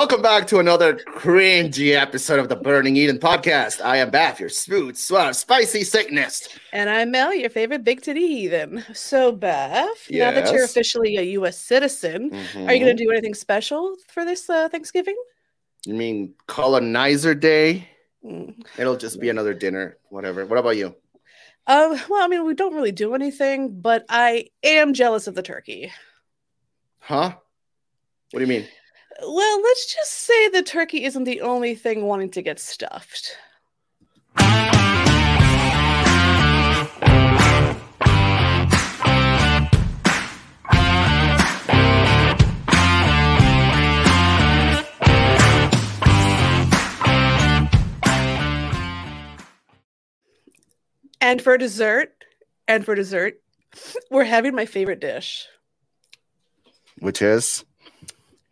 [0.00, 3.84] Welcome back to another cringy episode of the Burning Eden podcast.
[3.84, 6.58] I am Baph, your smooth, suave, spicy Satanist.
[6.72, 8.82] And I'm Mel, your favorite big titty heathen.
[8.94, 11.58] So, Beth, now that you're officially a U.S.
[11.58, 15.16] citizen, are you going to do anything special for this uh, Thanksgiving?
[15.84, 17.86] You mean colonizer day?
[18.24, 18.54] Mm.
[18.78, 20.46] It'll just be another dinner, whatever.
[20.46, 20.94] What about you?
[21.66, 25.42] Um, well, I mean, we don't really do anything, but I am jealous of the
[25.42, 25.92] turkey.
[27.00, 27.34] Huh?
[28.30, 28.66] What do you mean?
[29.22, 33.36] Well, let's just say the turkey isn't the only thing wanting to get stuffed.
[51.22, 52.14] And for dessert,
[52.66, 53.42] and for dessert,
[54.10, 55.46] we're having my favorite dish
[56.98, 57.64] Which is?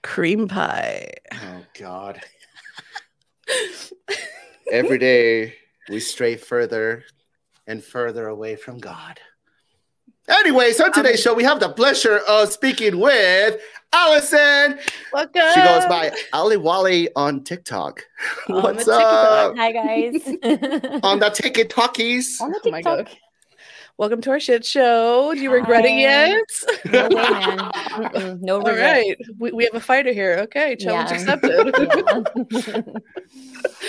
[0.03, 1.13] Cream pie.
[1.33, 2.21] Oh, God.
[4.73, 5.55] Every day
[5.89, 7.05] we stray further
[7.67, 9.21] and further away from God.
[10.29, 13.59] Anyways, on today's um, show, we have the pleasure of speaking with
[13.95, 14.79] Allison.
[15.11, 15.43] Welcome.
[15.55, 18.03] She goes by Alli Walli on TikTok.
[18.51, 19.57] On What's the up?
[19.57, 20.23] Hi guys.
[21.03, 22.43] On the TikTokies.
[22.43, 23.07] On the Oh my TikTok.
[23.07, 23.17] God.
[23.99, 25.33] Welcome to our shit show.
[25.35, 26.41] Do you regret it yet?
[26.87, 27.59] No way, man.
[27.99, 28.79] Mm-mm, no regret.
[28.81, 29.17] right.
[29.41, 30.37] We, we have a fighter here.
[30.43, 30.77] Okay.
[30.77, 31.35] Challenge Yeah.
[31.35, 33.03] accepted.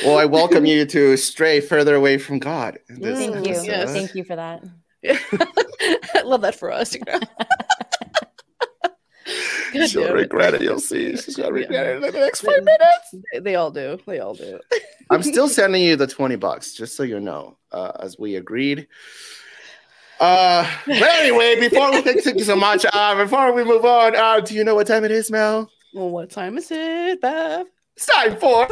[0.05, 2.79] Well, I welcome you to stray further away from God.
[2.87, 3.53] this Thank you.
[3.53, 3.91] Mm, yes.
[3.91, 4.63] Thank you for that.
[5.05, 6.95] I love that for us.
[6.95, 7.27] God
[9.87, 10.19] She'll damn it.
[10.21, 10.61] regret it.
[10.61, 11.15] You'll see.
[11.17, 13.15] She's gonna regret it in the next They- five minutes.
[13.33, 13.99] They, they all do.
[14.07, 14.59] They all do.
[15.09, 18.87] I'm still sending you the 20 bucks, just so you know, uh, as we agreed.
[20.19, 24.39] Uh, but anyway, before we take you so much, uh, before we move on, uh,
[24.41, 25.69] do you know what time it is, Mel?
[25.93, 27.67] Well, what time is it, Bev?
[27.95, 28.67] It's time for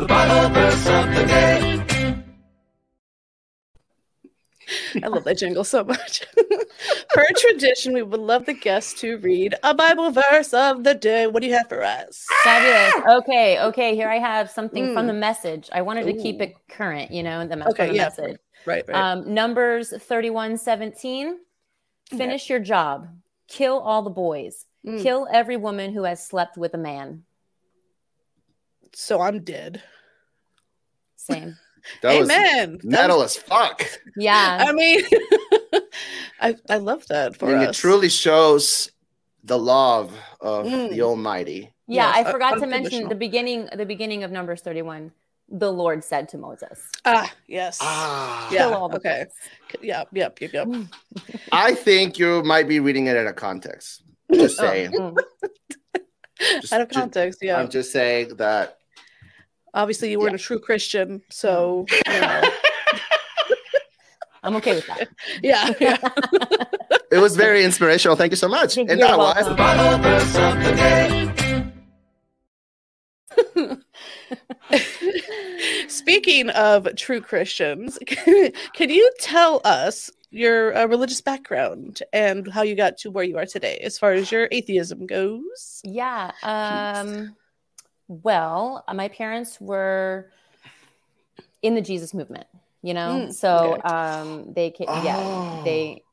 [5.02, 6.24] I love that jingle so much.
[7.09, 11.28] per tradition, we would love the guests to read a Bible verse of the day.
[11.28, 12.25] What do you have for us?
[12.44, 12.94] Fabulous.
[13.19, 13.96] Okay, okay.
[13.96, 15.07] Here I have something from Mm.
[15.07, 15.69] the message.
[15.72, 18.03] I wanted to keep it current, you know, the, me- Okay, from the yeah.
[18.03, 18.38] message.
[18.67, 18.95] Right, right.
[19.13, 21.28] Um, Numbers 31 17.
[21.29, 22.17] Okay.
[22.17, 23.07] Finish your job.
[23.47, 24.66] Kill all the boys.
[24.85, 25.01] Mm.
[25.01, 27.23] Kill every woman who has slept with a man.
[28.94, 29.81] so I'm dead.
[31.16, 31.57] Same.
[32.01, 32.73] that was Amen.
[32.83, 33.83] That metal was- as fuck.
[34.17, 34.66] Yeah.
[34.67, 35.01] I mean,
[36.41, 37.77] I I love that for and it us.
[37.77, 38.91] truly shows
[39.44, 40.89] the love of Mm.
[40.91, 41.72] the Almighty.
[41.88, 45.11] Yeah, Yes, I forgot to mention the beginning the beginning of Numbers 31.
[45.50, 47.78] The Lord said to Moses, ah yes.
[47.81, 49.25] Ah, Yeah, all the okay.
[49.25, 49.81] boys.
[49.81, 50.68] Yep, yep, yep, yep.
[51.52, 54.03] I think you might be reading it out of context.
[54.34, 54.91] Just Oh, saying.
[56.62, 57.57] Just- Out of ju- context, yeah.
[57.57, 58.78] I'm just saying that
[59.74, 62.41] Obviously, you weren't a true Christian, so you know.
[64.44, 65.07] I'm okay with that.
[65.44, 65.97] yeah, yeah.
[67.12, 68.16] it was very inspirational.
[68.16, 68.75] Thank you so much.
[68.78, 69.56] You're that welcome.
[69.56, 71.26] Bible
[76.07, 82.75] Speaking of true Christians, can you tell us your uh, religious background and how you
[82.75, 85.81] got to where you are today, as far as your atheism goes?
[85.84, 86.31] Yeah.
[86.44, 87.35] Um,
[88.07, 90.31] well, uh, my parents were
[91.62, 92.47] in the Jesus movement,
[92.81, 93.81] you know, Mm, so okay.
[93.81, 95.03] um, they, Oh.
[95.03, 96.03] yeah, they,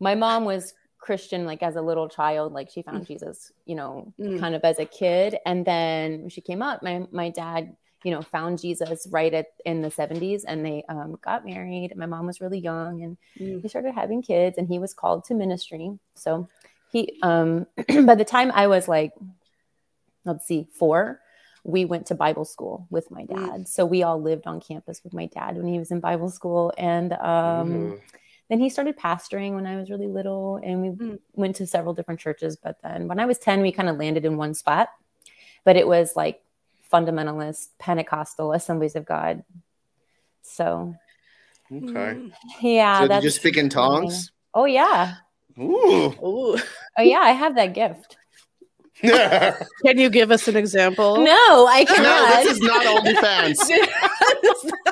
[0.00, 4.14] my mom was Christian, like as a little child, like she found Jesus, you know,
[4.18, 4.40] Mm.
[4.40, 5.36] kind of as a kid.
[5.44, 9.46] And then when she came up, my, my dad, you know, found Jesus right at
[9.64, 11.96] in the 70s and they um, got married.
[11.96, 13.62] My mom was really young and Mm.
[13.62, 15.98] he started having kids and he was called to ministry.
[16.14, 16.48] So
[16.90, 17.66] he, um,
[18.06, 19.12] by the time I was like,
[20.24, 21.20] let's see, four,
[21.64, 23.34] we went to Bible school with my Mm.
[23.34, 23.68] dad.
[23.68, 26.72] So we all lived on campus with my dad when he was in Bible school.
[26.76, 28.00] And um, Mhm.
[28.48, 31.18] then he started pastoring when I was really little, and we Mm.
[31.34, 32.56] went to several different churches.
[32.56, 34.90] But then when I was 10, we kind of landed in one spot,
[35.64, 36.41] but it was like
[36.92, 39.42] fundamentalist, Pentecostal Assemblies of God.
[40.42, 40.94] So,
[41.72, 42.30] Okay.
[42.60, 42.98] Yeah.
[42.98, 44.30] so did you that's- speak in tongues?
[44.52, 45.14] Oh, yeah.
[45.58, 46.12] Ooh.
[46.22, 46.58] Ooh.
[46.98, 47.20] Oh, yeah.
[47.20, 48.16] I have that gift.
[49.02, 51.16] Can you give us an example?
[51.24, 52.42] No, I cannot.
[52.44, 53.58] this is not OnlyFans.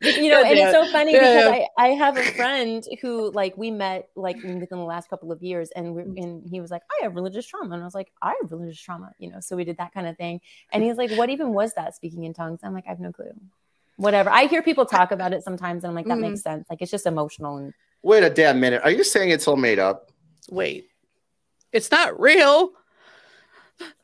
[0.00, 1.66] you know, and it's so funny Yeah, because yeah.
[1.78, 5.42] I, I have a friend who like we met like within the last couple of
[5.42, 7.74] years and we and he was like, I have religious trauma.
[7.74, 9.40] And I was like, I have religious trauma, you know.
[9.40, 10.40] So we did that kind of thing.
[10.72, 12.60] And he's like, What even was that speaking in tongues?
[12.62, 13.32] I'm like, I have no clue.
[13.96, 14.30] Whatever.
[14.30, 16.30] I hear people talk about it sometimes and I'm like, that Mhm.
[16.30, 16.66] makes sense.
[16.70, 18.80] Like it's just emotional and Wait a damn minute.
[18.82, 20.10] Are you saying it's all made up?
[20.48, 20.86] Wait,
[21.72, 22.70] it's not real.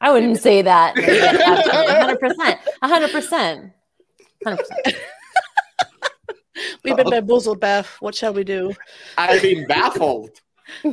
[0.00, 0.94] I wouldn't say that.
[0.98, 2.60] Hundred percent.
[2.82, 3.72] hundred percent.
[4.44, 4.96] Hundred percent.
[6.84, 7.96] We've been bamboozled, Baph.
[8.00, 8.74] What shall we do?
[9.18, 10.30] I've been baffled.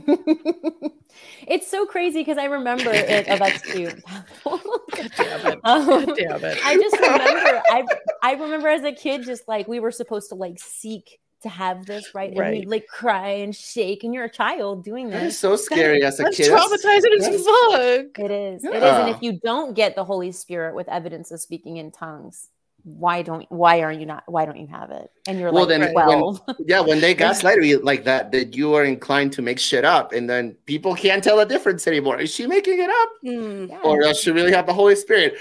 [1.48, 3.26] it's so crazy because I remember it.
[3.30, 4.04] Oh, that's cute.
[4.46, 5.60] God damn it.
[5.64, 6.58] Um, God damn it.
[6.64, 7.62] I just remember.
[7.70, 7.84] I
[8.22, 11.86] I remember as a kid, just like we were supposed to like seek to have
[11.86, 12.30] this, right?
[12.30, 12.52] And Right.
[12.54, 15.40] we'd like cry and shake, and you're a child doing That is this.
[15.40, 16.52] so scary as a That's kid.
[16.52, 18.20] traumatizing as fuck.
[18.20, 18.64] It is.
[18.64, 18.82] It is.
[18.82, 19.06] Yeah.
[19.06, 22.48] And if you don't get the Holy Spirit with evidence of speaking in tongues,
[22.84, 25.10] why don't why are you not why don't you have it?
[25.28, 26.42] And you're Well, like then twelve.
[26.68, 30.12] Yeah, when they gaslight you like that, that you are inclined to make shit up,
[30.14, 32.20] and then people can't tell the difference anymore.
[32.20, 33.66] Is she making it up, Hmm.
[33.70, 33.80] Yeah.
[33.84, 35.36] or does she really have the Holy Spirit?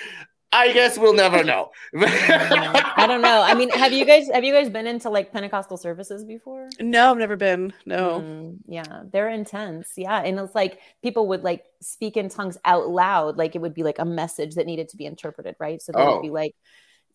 [0.54, 1.70] I guess we'll never know.
[1.94, 3.42] I don't know.
[3.42, 6.68] I mean, have you guys have you guys been into like Pentecostal services before?
[6.78, 7.72] No, I've never been.
[7.86, 8.20] No.
[8.20, 9.92] Mm, yeah, they're intense.
[9.96, 13.74] Yeah, and it's like people would like speak in tongues out loud, like it would
[13.74, 15.80] be like a message that needed to be interpreted, right?
[15.80, 16.16] So they Oh.
[16.16, 16.56] would be like, g-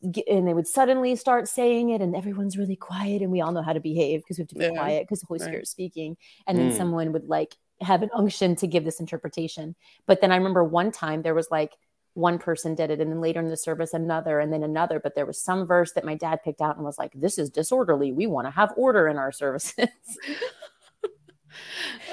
[0.01, 3.61] and they would suddenly start saying it, and everyone's really quiet, and we all know
[3.63, 5.47] how to behave because we have to be Yeah, quiet because the Holy right.
[5.49, 6.77] Spirit's speaking, and then Mm.
[6.77, 9.75] someone would like have an unction to give this interpretation.
[10.05, 11.73] But then I remember one time there was like
[12.13, 15.13] one person did it and then later in the service another and then another but
[15.13, 18.11] there was some verse that my dad picked out and was like this is disorderly
[18.11, 19.71] we want to have order in our services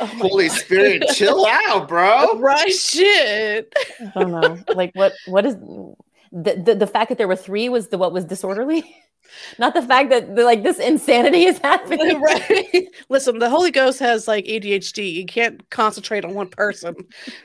[0.00, 0.58] Oh Holy God.
[0.58, 2.34] Spirit, chill out, bro.
[2.40, 3.72] Right shit.
[4.00, 4.58] I don't know.
[4.72, 5.56] Like what what is
[6.34, 8.84] the, the the fact that there were three was the what was disorderly?
[9.58, 12.20] Not the fact that the, like this insanity is happening.
[12.20, 12.86] right.
[13.08, 15.12] Listen, the Holy Ghost has like ADHD.
[15.12, 16.94] You can't concentrate on one person.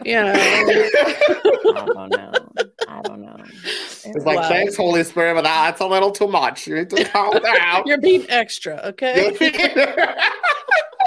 [0.04, 0.34] You know.
[0.36, 2.32] I don't know.
[2.88, 3.38] I don't know.
[4.06, 4.50] It's like, Wow.
[4.50, 6.68] thanks, Holy Spirit, but that's a little too much.
[6.68, 7.84] You need to calm down.
[7.86, 9.36] You're being extra, okay?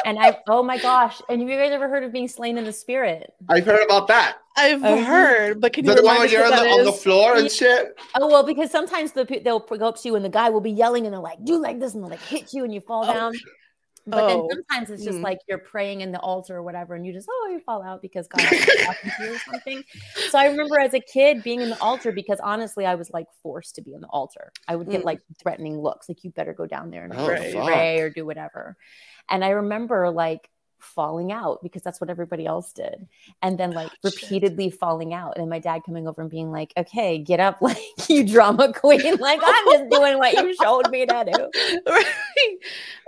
[0.05, 1.21] And I oh my gosh.
[1.29, 3.33] And have you guys ever heard of being slain in the spirit?
[3.49, 4.37] I've heard about that.
[4.57, 5.03] I've Oh.
[5.03, 7.37] heard, but can Is you that the one where you're on the, on the floor
[7.37, 7.99] and shit?
[8.17, 10.61] Oh well, because sometimes the pe- they'll go up to you and the guy will
[10.61, 12.81] be yelling and they're like, do like this and they'll like hit you and you
[12.81, 13.13] fall Oh.
[13.13, 13.33] down.
[14.07, 14.49] But then Oh.
[14.51, 15.25] sometimes it's just Hmm.
[15.25, 18.03] like you're praying in the altar or whatever, and you just oh you fall out
[18.03, 18.51] because God talking
[19.19, 19.85] to you or something.
[20.31, 23.27] So I remember as a kid being in the altar because honestly I was like
[23.43, 24.51] forced to be in the altar.
[24.67, 25.07] I would get Mm.
[25.07, 27.65] like threatening looks, like you better go down there and Oh, fuck.
[27.67, 28.77] pray or do whatever.
[29.29, 30.49] And I remember like
[30.83, 33.07] falling out because that's what everybody else did.
[33.43, 34.23] And then like Oh, shit.
[34.23, 35.39] repeatedly falling out.
[35.39, 39.17] And my dad coming over and being like, okay, get up, like you drama queen.
[39.17, 41.81] Like I'm just doing what you showed me to do.
[41.91, 42.05] right.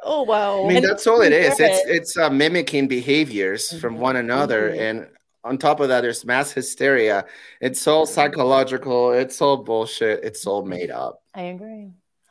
[0.03, 0.65] Oh wow.
[0.65, 1.59] I mean, And that's all it is.
[1.61, 4.01] It's it's uh, mimicking behaviors from Mhm.
[4.01, 4.79] one another, Mhm.
[4.81, 5.07] and
[5.45, 7.27] on top of that, there's mass hysteria.
[7.61, 9.13] It's all psychological.
[9.13, 10.25] It's all bullshit.
[10.25, 11.23] It's all made up.
[11.35, 11.91] I agree.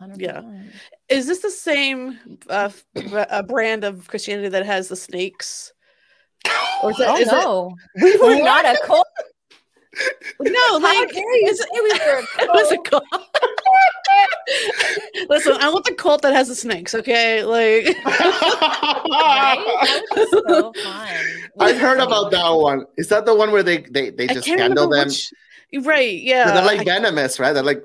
[0.10, 0.22] 100%.
[0.22, 0.42] Yeah.
[1.10, 2.20] is this the same
[2.50, 2.86] uh, f-
[3.30, 5.72] uh, brand of Christianity that has the snakes?
[6.84, 9.08] Or is that, Oh is it- no, we were not a cult.
[10.40, 12.22] no, like dare you is say we were a
[12.74, 13.04] it cult?
[13.12, 13.24] called?
[15.30, 16.96] Listen, I want the cult that has the snakes.
[16.96, 19.60] Okay, like Right?
[20.32, 21.26] So fun.
[21.60, 22.86] I've heard about that one.
[22.98, 25.08] Is that the one where they they, they just handle them?
[25.08, 25.30] which-
[25.82, 26.22] Right?
[26.22, 27.54] Yeah, they're like I- venomous, right?
[27.54, 27.84] They're like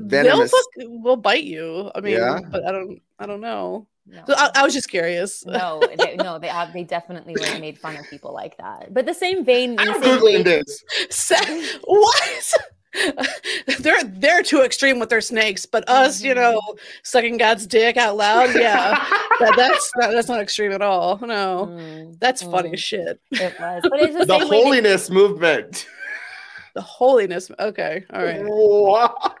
[0.00, 1.90] they'll fuck, will bite you.
[1.94, 2.38] I mean, Yeah.
[2.50, 3.86] but I don't, I don't know.
[4.06, 4.22] No.
[4.26, 5.44] So I, I was just curious.
[5.44, 8.94] no, they, no, they have, they definitely like made fun of people like that.
[8.94, 10.84] But the same vein, the I'm same googling vein, this.
[11.10, 11.36] Sa-
[11.84, 12.52] what?
[13.80, 16.36] they're they're too extreme with their snakes, but us, you Mhm.
[16.36, 16.60] know,
[17.02, 18.94] sucking God's dick out loud, yeah,
[19.40, 21.18] that, that's not, that's not extreme at all.
[21.18, 23.20] No, Mm, that's funny mm, as shit.
[23.32, 24.56] It was, but it's the, the same way.
[24.58, 25.86] that- holiness movement.
[26.74, 27.50] The holiness.
[27.58, 28.40] Okay, all right.
[28.42, 29.36] What?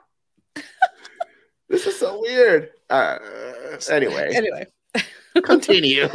[1.68, 2.70] This is so weird.
[2.90, 3.18] Uh,
[3.90, 4.66] anyway, Anyway,
[5.44, 6.08] continue.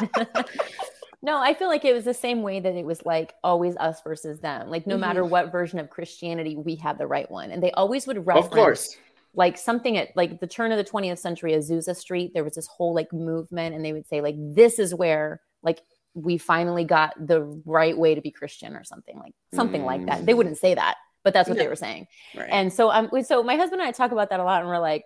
[1.22, 4.00] no, I feel like it was the same way that it was like always us
[4.02, 4.68] versus them.
[4.68, 5.00] Like no Mhm.
[5.00, 8.26] matter what version of Christianity, we had the right one, and they always would of
[8.26, 8.96] reference course.
[9.34, 12.32] like something at like the turn of the 20th century, Azusa Street.
[12.32, 15.80] There was this whole like movement, and they would say like this is where like
[16.14, 20.24] we finally got the right way to be Christian or something like something like that.
[20.26, 20.36] They Mm.
[20.38, 22.06] wouldn't say that, but that's what they were saying.
[22.36, 22.48] right.
[22.50, 24.78] And so um so my husband and I talk about that a lot and we're
[24.78, 25.04] like,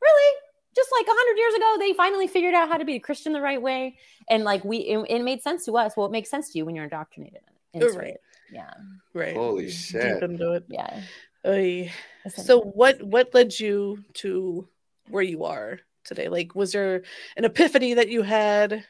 [0.00, 0.36] really?
[0.74, 3.32] Just like a hundred years ago, they finally figured out how to be a Christian
[3.32, 3.96] the right way.
[4.28, 5.96] And like we it, it made sense to us.
[5.96, 7.40] Well, it makes sense to you when you're indoctrinated
[7.72, 8.08] into Right.
[8.08, 8.20] it.
[8.52, 8.70] Yeah.
[9.14, 9.34] right.
[9.34, 10.22] Holy Deep shit.
[10.22, 10.64] into it.
[10.68, 11.00] Yeah.
[11.46, 11.90] Oy.
[12.28, 14.68] So what what led you to
[15.08, 16.28] where you are today?
[16.28, 17.02] Like was there
[17.36, 18.84] an epiphany that you had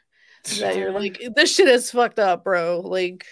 [0.61, 2.81] that you're like this shit is fucked up, bro?
[2.81, 3.25] Like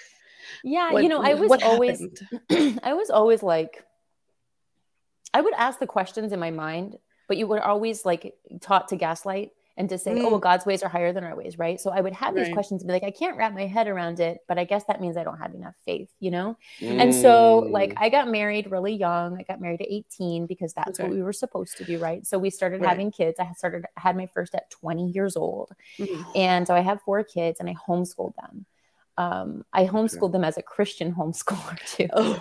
[0.63, 2.01] yeah, what- you know, I was always?
[2.83, 3.85] I was always like
[5.33, 6.97] I would ask the questions in my mind,
[7.27, 10.23] but you were always like taught to gaslight and to say, Mm.
[10.23, 11.81] oh, well, God's ways are higher than our ways, right?
[11.81, 14.21] So I would have these questions and be like, I can't wrap my head around
[14.21, 16.57] it, but I guess that means I don't have enough faith, you know?
[16.81, 18.03] And so, like, Mm.
[18.03, 19.37] I got married really young.
[19.37, 22.25] I got married at 18 because that's what we were supposed to do, right?
[22.25, 22.91] So we started Right.
[22.91, 23.41] having kids.
[23.41, 26.25] I started had my first at 20 years old, Mhm.
[26.37, 28.67] and so I have four kids, and I homeschooled them.
[29.17, 32.09] Um, I homeschooled them as a Christian homeschooler too.
[32.13, 32.41] Oh,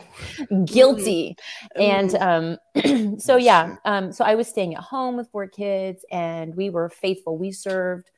[0.66, 1.36] Guilty.
[1.76, 2.58] And um,
[3.20, 6.70] so Oh, yeah, um, so I was staying at home with four kids, and we
[6.70, 7.38] were faithful.
[7.38, 8.10] We served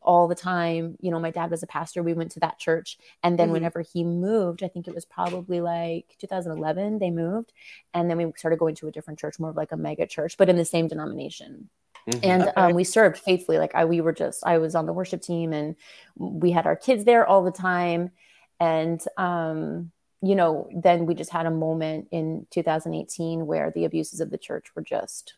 [0.00, 0.96] all the time.
[1.00, 2.02] You know, my dad was a pastor.
[2.02, 3.52] We went to that church, and then Mhm.
[3.52, 6.98] whenever he moved, I think it was probably like 2011.
[6.98, 7.52] They moved,
[7.92, 10.36] and then we started going to a different church, more of like a mega church,
[10.38, 11.68] but in the same denomination
[12.06, 12.20] Mhm.
[12.22, 12.52] and Okay.
[12.56, 15.52] um, we served faithfully like I, we were just i was on the worship team
[15.52, 15.76] and
[16.16, 18.10] we had our kids there all the time.
[18.60, 24.20] And um, you know then we just had a moment in 2018 where the abuses
[24.20, 25.34] of the church were just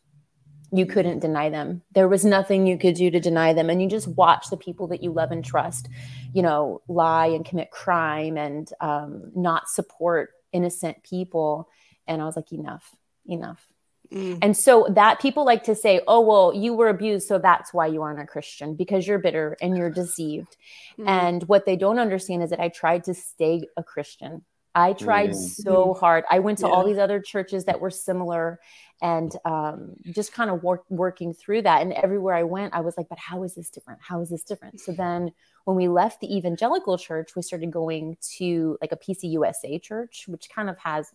[0.72, 1.82] you couldn't deny them.
[1.92, 3.68] There was nothing you could do to deny them.
[3.70, 5.88] And you just watch the people that you love and trust
[6.32, 11.68] you know lie and commit crime and um, not support innocent people.
[12.06, 12.94] And i was like enough.
[13.26, 13.69] Enough
[14.12, 14.38] Mm.
[14.42, 17.86] and so that people like to say, oh, well, you were abused, so that's why
[17.86, 20.56] you aren't a Christian because you're bitter and you're deceived.
[20.98, 21.08] Mm.
[21.08, 24.44] And what they don't understand is that I tried to stay a Christian.
[24.74, 25.34] I tried Mm.
[25.36, 26.24] so hard.
[26.30, 28.60] I went to all these other churches that were similar
[29.02, 31.82] and um, just kind of work, working through that.
[31.82, 34.00] And everywhere I went, I was like, but how is this different?
[34.02, 34.80] How is this different?
[34.80, 35.32] So then
[35.64, 40.50] when we left the evangelical church, we started going to like a PCUSA church, which
[40.54, 41.12] kind of has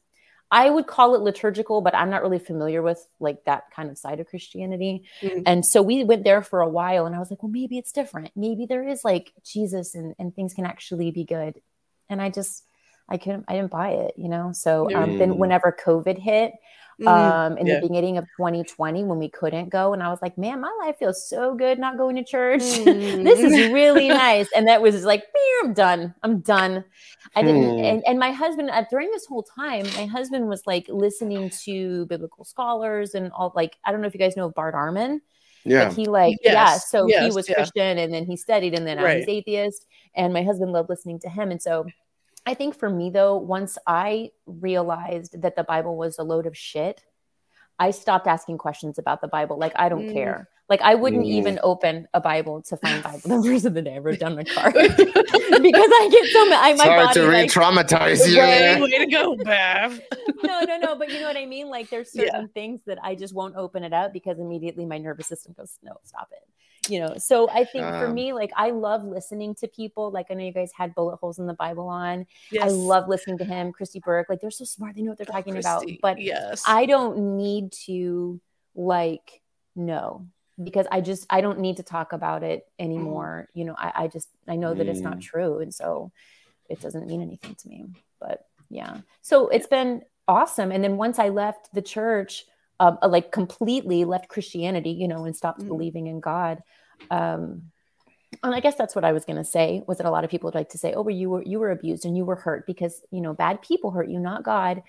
[0.56, 3.98] I would call it liturgical, but I'm not really familiar with like that kind of
[3.98, 5.04] side of Christianity.
[5.22, 5.44] Mhm.
[5.46, 7.92] And so we went there for a while and I was like, well, maybe it's
[7.92, 8.32] different.
[8.38, 11.62] Maybe there is like Jesus and, and things can actually be good.
[12.08, 12.64] And I just,
[13.10, 14.52] I couldn't, I didn't buy it, you know?
[14.54, 15.38] So um, then Mm.
[15.38, 16.54] whenever COVID hit,
[17.02, 17.08] Mm.
[17.10, 17.76] um, in Yeah.
[17.82, 20.96] the beginning of 2020 when we couldn't go, and I was like, man, my life
[20.98, 22.62] feels so good not going to church.
[22.62, 23.24] Mm.
[23.26, 24.48] this is really nice.
[24.56, 26.16] And that was like, "Meow, I'm done.
[26.24, 26.86] I'm done.
[27.36, 27.70] I didn't.
[27.80, 27.84] Hmm.
[27.84, 32.06] And, and my husband, uh, during this whole time, my husband was like listening to
[32.06, 33.52] biblical scholars and all.
[33.58, 35.20] Like, I don't know if you guys know Bart Ehrman.
[35.66, 35.88] yeah.
[35.90, 36.54] Like he like yeah.
[36.54, 37.56] Yes, So he was yeah.
[37.56, 39.18] Christian and then he studied and then now Right.
[39.18, 39.86] he's atheist.
[40.16, 41.52] And my husband loved listening to him.
[41.52, 41.86] And so
[42.46, 46.56] I think for me though, once I realized that the Bible was a load of
[46.58, 47.04] shit,
[47.80, 49.58] I stopped asking questions about the Bible.
[49.58, 50.14] Like I don't Mm.
[50.14, 50.50] care.
[50.70, 51.32] Like I wouldn't Mm.
[51.32, 53.96] even open a Bible to find Bible the verse of the day.
[53.96, 56.60] I wrote down my card because I get so mad.
[56.64, 58.40] I, my Sorry body to like, re-traumatize you.
[58.40, 60.02] Way, way to go, Bev.
[60.44, 60.96] no, no, no.
[60.96, 61.70] But you know what I mean?
[61.70, 62.25] Like there's Yeah.
[62.32, 65.78] certain things that I just won't open it up because immediately my nervous system goes,
[65.84, 66.48] no, stop it.
[66.89, 70.12] You know, so I think for Um, me, like I love listening to people.
[70.12, 72.25] Like I know you guys had bullet holes in the Bible on.
[72.51, 72.63] Yes.
[72.63, 74.27] I love listening to him, Kristi Burke.
[74.30, 74.96] Like they're so smart.
[74.96, 75.84] They know what they're Oh, talking about.
[76.01, 78.39] But yes, I don't need to
[78.75, 79.42] like
[79.75, 80.27] know
[80.63, 83.50] because I just I don't need to talk about it anymore.
[83.54, 85.22] You know, I, I just I know that it's not Mm.
[85.22, 86.12] true, and so
[86.70, 87.86] it doesn't mean anything to me.
[88.20, 90.72] But yeah, so it's been awesome.
[90.72, 92.46] And then once I left the church,
[92.79, 95.67] um, uh, like completely left Christianity, you know, and stopped Mhm.
[95.67, 96.62] believing in God.
[97.10, 97.72] Um,
[98.44, 100.29] and I guess that's what I was going to say was that a lot of
[100.29, 102.36] people would like to say, "Oh, well, you were you were abused and you were
[102.36, 104.84] hurt because you know bad people hurt you, not God."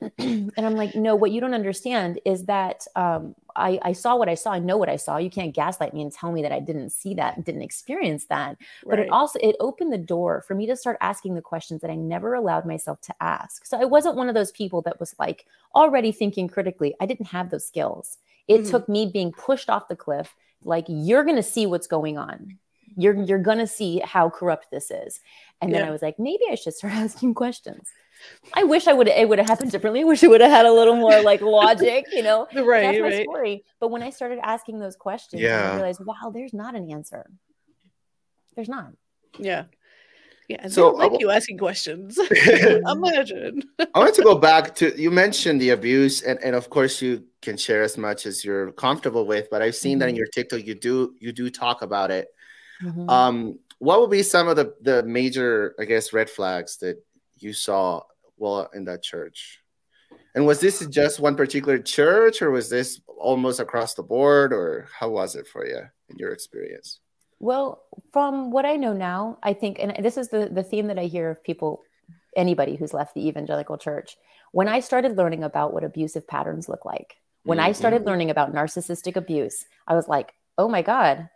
[0.18, 4.28] and I'm like, no, what you don't understand is that um, I, I saw what
[4.28, 4.52] I saw.
[4.52, 5.16] I know what I saw.
[5.16, 8.56] You can't gaslight me and tell me that I didn't see that, didn't experience that.
[8.84, 11.90] But it also it opened the door for me to start asking the questions that
[11.90, 13.64] I never allowed myself to ask.
[13.66, 16.94] So I wasn't one of those people that was like already thinking critically.
[17.00, 18.18] I didn't have those skills.
[18.48, 18.70] It Mhm.
[18.70, 20.34] took me being pushed off the cliff.
[20.64, 22.58] Like you're gonna see what's going on.
[22.96, 25.20] You're you're gonna see how corrupt this is.
[25.60, 27.90] And then I was like, maybe I should start asking questions.
[28.54, 30.00] I wish I would it would have happened differently.
[30.00, 32.46] I wish it would have had a little more like logic, you know.
[32.54, 33.22] Right, That's my right.
[33.24, 33.64] story.
[33.80, 35.70] But when I started asking those questions, Yeah.
[35.72, 37.24] I realized, wow, there's not an answer.
[38.54, 38.92] There's not.
[39.38, 39.64] Yeah.
[40.48, 40.58] Yeah.
[40.60, 42.18] And So, so, like uh, you asking questions.
[42.86, 43.62] Imagine.
[43.94, 47.24] I want to go back to you mentioned the abuse, and, and of course you
[47.40, 49.48] can share as much as you're comfortable with.
[49.50, 50.18] But I've seen that in Mhm.
[50.18, 52.28] your TikTok, you do you do talk about it.
[52.82, 53.08] Mhm.
[53.08, 56.96] Um, what would be some of the the major, I guess, red flags that
[57.38, 58.02] you saw
[58.42, 59.60] while in that church?
[60.34, 64.88] And was this just one particular church, or was this almost across the board, or
[64.98, 67.00] how was it for you in your experience?
[67.38, 67.82] Well,
[68.12, 71.04] from what I know now, I think, and this is the, the theme that I
[71.04, 71.82] hear of people,
[72.36, 74.16] anybody who's left the evangelical church.
[74.52, 78.06] When I started learning about what abusive patterns look like, when I started Mhm.
[78.06, 81.28] learning about narcissistic abuse, I was like, oh my God,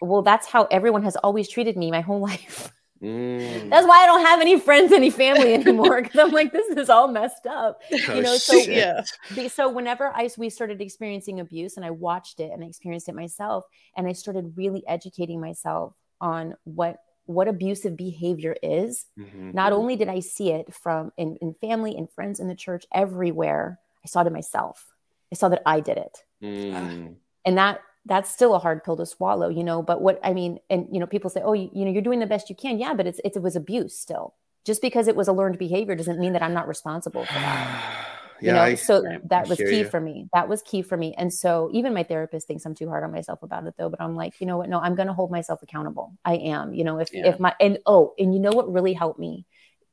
[0.00, 2.73] well, that's how everyone has always treated me my whole life.
[3.02, 3.70] Mm.
[3.70, 6.00] That's why I don't have any friends, any family anymore.
[6.02, 7.80] Because I'm like, this is all messed up.
[8.08, 9.02] Oh, you know, so- yeah.
[9.48, 13.14] So whenever I we started experiencing abuse, and I watched it and I experienced it
[13.14, 13.64] myself,
[13.96, 16.96] and I started really educating myself on what
[17.26, 19.06] what abusive behavior is.
[19.18, 19.54] Mhm.
[19.54, 22.84] Not only did I see it from in, in family and friends in the church
[22.92, 24.92] everywhere, I saw it in myself.
[25.32, 26.22] I saw that I did it.
[26.42, 27.16] Mm.
[27.46, 30.58] and that that's still a hard pill to swallow you know but what i mean
[30.68, 32.78] and you know people say oh you, you know you're doing the best you can.
[32.78, 34.34] Yeah but it's, it was abuse still.
[34.64, 38.06] Just because it was a learned behavior doesn't mean that i'm not responsible for that
[38.40, 38.62] yeah, you know?
[38.62, 39.84] I, so that I was key you.
[39.84, 40.28] for me.
[40.32, 41.14] That was key for me.
[41.16, 44.00] And so even my therapist thinks i'm too hard on myself about it though but
[44.00, 44.68] i'm like you know what?
[44.68, 46.14] No i'm going to hold myself accountable.
[46.24, 47.28] I am you know if Yeah.
[47.28, 49.46] if my and oh and you know what really helped me?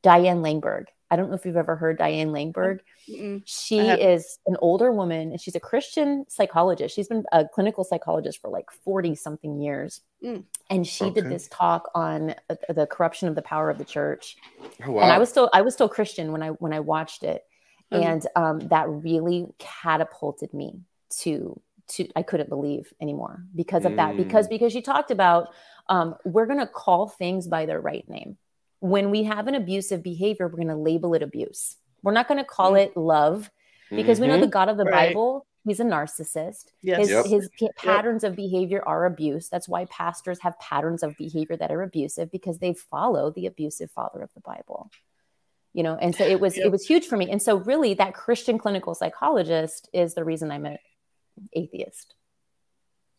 [0.04, 3.42] Diane langberg i don't know if you've ever heard diane langberg Mm-mm.
[3.46, 6.96] she is an older woman and she's a Christian psychologist.
[6.96, 10.02] She's been a clinical psychologist for like 40 something years.
[10.24, 10.44] Mm.
[10.70, 14.38] And she did this talk on uh, the corruption of the power of the church.
[14.86, 15.02] oh, wow.
[15.02, 17.44] And I was still I was still Christian when I when I watched it.
[17.92, 18.06] Mhm.
[18.06, 20.82] And um, that really catapulted me
[21.22, 24.16] to to I couldn't believe anymore because of that.
[24.16, 24.52] Because Mm.
[24.52, 25.50] because she talked about
[25.90, 28.38] um, we're gonna call things by their right name.
[28.82, 31.78] When we have an abusive behavior, we're gonna label it abuse.
[32.04, 32.82] We're not gonna call Mm.
[32.84, 33.50] it love
[33.90, 35.10] because we know the God of the Right.
[35.10, 36.72] Bible, he's a narcissist.
[36.82, 37.00] Yes.
[37.00, 37.26] His, Yep.
[37.28, 39.50] his p- patterns of behavior are abuse.
[39.50, 43.92] That's why pastors have patterns of behavior that are abusive because they follow the abusive
[43.92, 44.90] father of the Bible.
[45.74, 46.66] You know, and so it was Yep.
[46.66, 47.30] it was huge for me.
[47.30, 50.80] And so really that Christian clinical psychologist is the reason I'm an
[51.54, 52.16] atheist.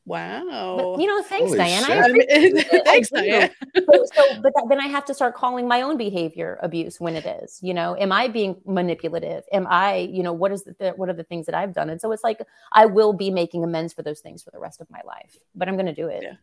[0.05, 0.95] Wow.
[0.97, 1.85] But you know, thanks, Holy Diane.
[1.85, 1.97] shit.
[1.97, 2.85] I I mean, appreciate it.
[2.85, 3.17] Thanks, do.
[3.17, 3.51] Diane.
[3.77, 7.15] so, so but that, then I have to start calling my own behavior abuse when
[7.15, 7.61] it is.
[7.63, 9.45] You know, am I being manipulative?
[9.53, 11.89] Am I, you know, what is the, what are the things that I've done?
[11.89, 12.43] And so it's like
[12.73, 15.37] I will be making amends for those things for the rest of my life.
[15.55, 16.25] But I'm going to do it.
[16.25, 16.35] Yeah.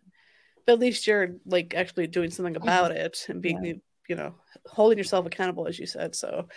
[0.65, 3.01] But at least you're like actually doing something about mm-hmm.
[3.01, 4.35] it and being, you know,
[4.67, 6.15] holding yourself accountable, as you said.
[6.15, 6.47] So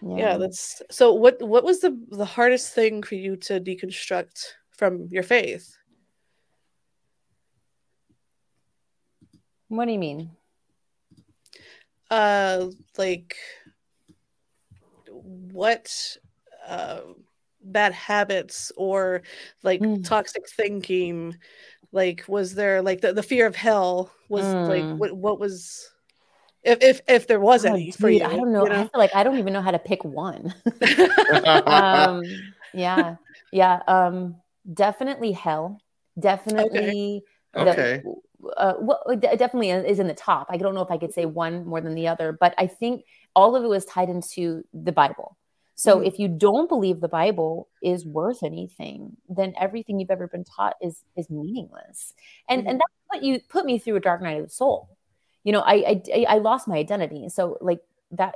[0.00, 0.38] yeah.
[0.38, 1.12] that's so.
[1.12, 5.76] What what was the the hardest thing for you to deconstruct from your faith?
[9.70, 10.30] What do you mean?
[12.10, 12.66] Uh,
[12.98, 13.36] like
[15.08, 16.16] what
[16.68, 17.00] uh,
[17.62, 19.22] bad habits or
[19.62, 20.04] like Mm.
[20.04, 21.36] toxic thinking?
[21.92, 24.10] Like, was there like the, the fear of hell?
[24.28, 24.98] Was like Mm.
[24.98, 25.90] what what was
[26.62, 28.24] if if if there was Oh, any for you?
[28.24, 28.64] I don't know.
[28.64, 30.52] you I feel like I don't even know how to pick one.
[31.66, 32.22] Um,
[32.74, 33.16] yeah,
[33.52, 33.80] yeah.
[33.86, 34.36] Um,
[34.74, 35.80] definitely hell.
[36.18, 37.22] Definitely.
[37.54, 38.02] the- okay.
[38.56, 40.46] Uh, well, it definitely is in the top.
[40.50, 43.04] I don't know if I could say one more than the other, but I think
[43.34, 45.36] all of it was tied into the Bible.
[45.74, 46.06] So Mhm.
[46.06, 50.76] if you don't believe the Bible is worth anything, then everything you've ever been taught
[50.82, 52.14] is is meaningless.
[52.48, 52.70] And Mhm.
[52.70, 54.88] and that's what you put me through a dark night of the soul.
[55.44, 57.28] You know, I I, I lost my identity.
[57.30, 57.80] So like
[58.12, 58.34] that.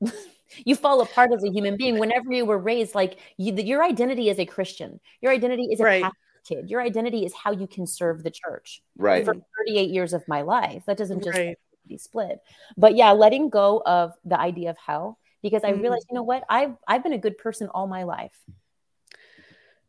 [0.64, 4.28] you fall apart as a human being whenever you were raised like you, your identity
[4.28, 6.02] is a christian your identity is a Right.
[6.02, 9.24] Catholic kid your identity is how you can serve the church Right.
[9.24, 10.84] for 38 years of my life.
[10.86, 11.56] That doesn't just Right.
[11.86, 12.40] be split.
[12.76, 15.82] But yeah, letting go of the idea of hell because I Mhm.
[15.82, 16.44] realized, you know what?
[16.48, 18.38] I've I've been a good person all my life.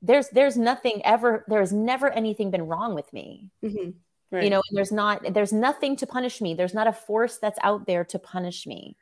[0.02, 3.52] There's there's nothing ever there's never anything been wrong with me.
[3.64, 3.94] Mhm.
[4.32, 4.44] Right.
[4.44, 6.56] You know, and there's not there's nothing to punish me.
[6.56, 8.98] There's not a force that's out there to punish me.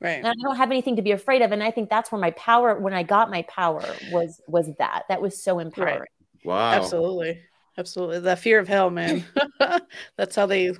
[0.00, 0.18] Right.
[0.18, 1.52] And I don't have anything to be afraid of.
[1.52, 5.02] And I think that's where my power, when I got my power, was was that.
[5.08, 6.02] That was so empowering.
[6.44, 6.72] Wow.
[6.72, 7.40] Absolutely.
[7.78, 8.20] Absolutely.
[8.20, 9.24] The fear of hell, man.
[10.16, 10.72] That's how they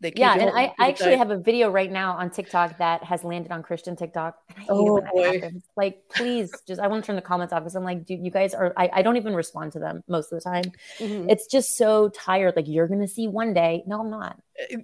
[0.00, 1.18] they keep yeah and holding i actually tight.
[1.18, 5.00] have a video right now on tiktok that has landed on christian tiktok i Oh,
[5.12, 5.50] boy.
[5.76, 8.30] like please just i want to turn the comments off because i'm like dude you
[8.30, 11.28] guys are I, I don't even respond to them most of the time Mhm.
[11.28, 14.38] it's just so tired like you're gonna see one day no i'm not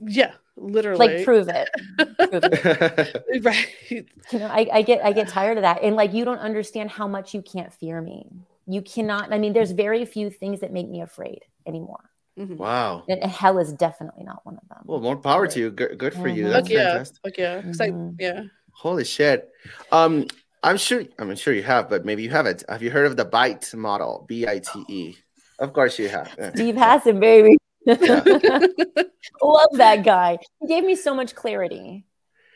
[0.04, 1.16] yeah, literally.
[1.16, 3.68] like prove it prove it right.
[3.90, 6.90] you know I, I get i get tired of that and like you don't understand
[6.90, 8.26] how much you can't fear me
[8.66, 12.00] you cannot i mean there's very few things that make me afraid anymore
[12.38, 12.56] Mhm.
[12.56, 13.04] wow.
[13.08, 15.70] and, and hell is definitely not one of them Well, more power to you.
[15.70, 16.46] Good, good for you.
[16.46, 16.50] Mhm.
[16.50, 16.88] That's Fuck yeah.
[16.90, 17.18] fantastic.
[17.22, 17.62] Fuck yeah.
[17.62, 18.16] 'Cause I- Mhm.
[18.18, 18.42] yeah.
[18.72, 19.50] Holy shit.
[19.92, 20.26] Um,
[20.64, 21.04] I'm sure.
[21.20, 22.64] I'm sure you have, but maybe you haven't.
[22.68, 24.24] Have you heard of the Bite model?
[24.26, 25.14] B I T E.
[25.60, 26.34] Of course you have.
[26.36, 26.50] Yeah.
[26.54, 27.56] Steve Hassan, baby.
[27.86, 28.22] Yeah.
[29.42, 30.38] Love that guy.
[30.60, 32.06] He gave me so much clarity.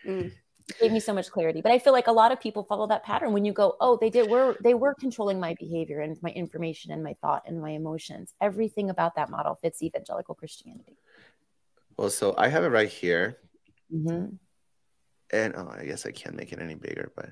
[0.06, 0.32] Mm.
[0.80, 1.62] Gave me so much clarity.
[1.62, 3.96] But I feel like a lot of people follow that pattern when you go, oh,
[4.00, 7.60] they did were they were controlling my behavior and my information and my thought and
[7.60, 8.34] my emotions.
[8.40, 10.98] Everything about that model fits evangelical Christianity.
[11.96, 13.38] Well, so I have it right here,
[13.92, 14.38] Mhm.
[15.32, 17.30] and oh, I guess I can't make it any bigger, but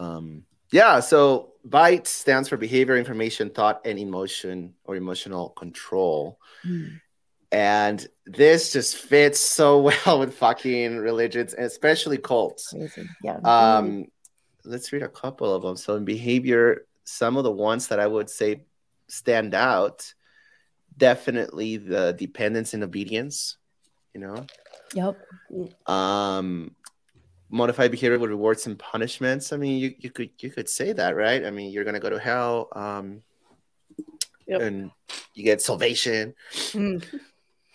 [0.00, 1.00] um, yeah.
[1.00, 6.40] So BITE stands for behavior, information, thought, and emotion or emotional control.
[6.66, 7.00] Mm.
[7.54, 12.70] And this just fits so well with fucking religions, and especially cults.
[12.70, 13.08] Crazy.
[13.22, 13.36] Yeah.
[13.44, 14.06] Um,
[14.64, 15.76] let's read a couple of them.
[15.76, 18.64] So in behavior, some of the ones that I would say
[19.06, 20.12] stand out,
[20.96, 23.56] definitely the dependence and obedience.
[24.14, 24.46] You know,
[24.92, 25.16] yep.
[25.88, 26.74] um,
[27.50, 29.52] modified behavior with rewards and punishments.
[29.52, 31.44] I mean, you, you could you could say that, right?
[31.44, 33.22] I mean, you're gonna go to hell, um,
[34.46, 34.60] Yep.
[34.60, 34.90] and
[35.34, 36.34] you get salvation.
[36.52, 37.04] Mm.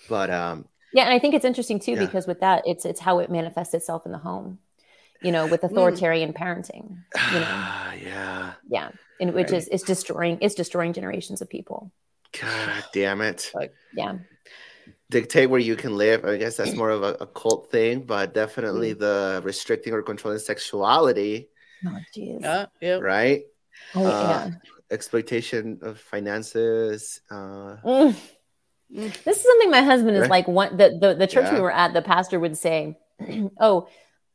[0.09, 1.99] But um, Yeah, and I think it's interesting too Yeah.
[2.05, 4.59] because with that, it's it's how it manifests itself in the home.
[5.21, 7.03] You know, with authoritarian parenting.
[7.33, 9.57] You know, yeah, yeah, and which Right.
[9.57, 11.91] is it's destroying it's destroying generations of people.
[12.39, 13.51] God damn it.
[13.93, 14.19] Yeah,
[15.09, 16.23] dictate where you can live.
[16.25, 18.99] I guess that's more of a, a cult thing, but definitely Mm.
[18.99, 21.49] the restricting or controlling sexuality,
[21.85, 22.99] oh jeez, Yeah, yeah.
[22.99, 23.43] right?
[23.95, 24.51] oh uh,
[24.91, 27.21] Exploitation of finances.
[27.29, 27.75] Uh.
[27.85, 28.15] Mm.
[28.91, 30.29] This is something my husband is Right.
[30.29, 30.47] like.
[30.47, 32.97] One the the, the church we were at, the pastor would say,
[33.59, 33.87] "Oh."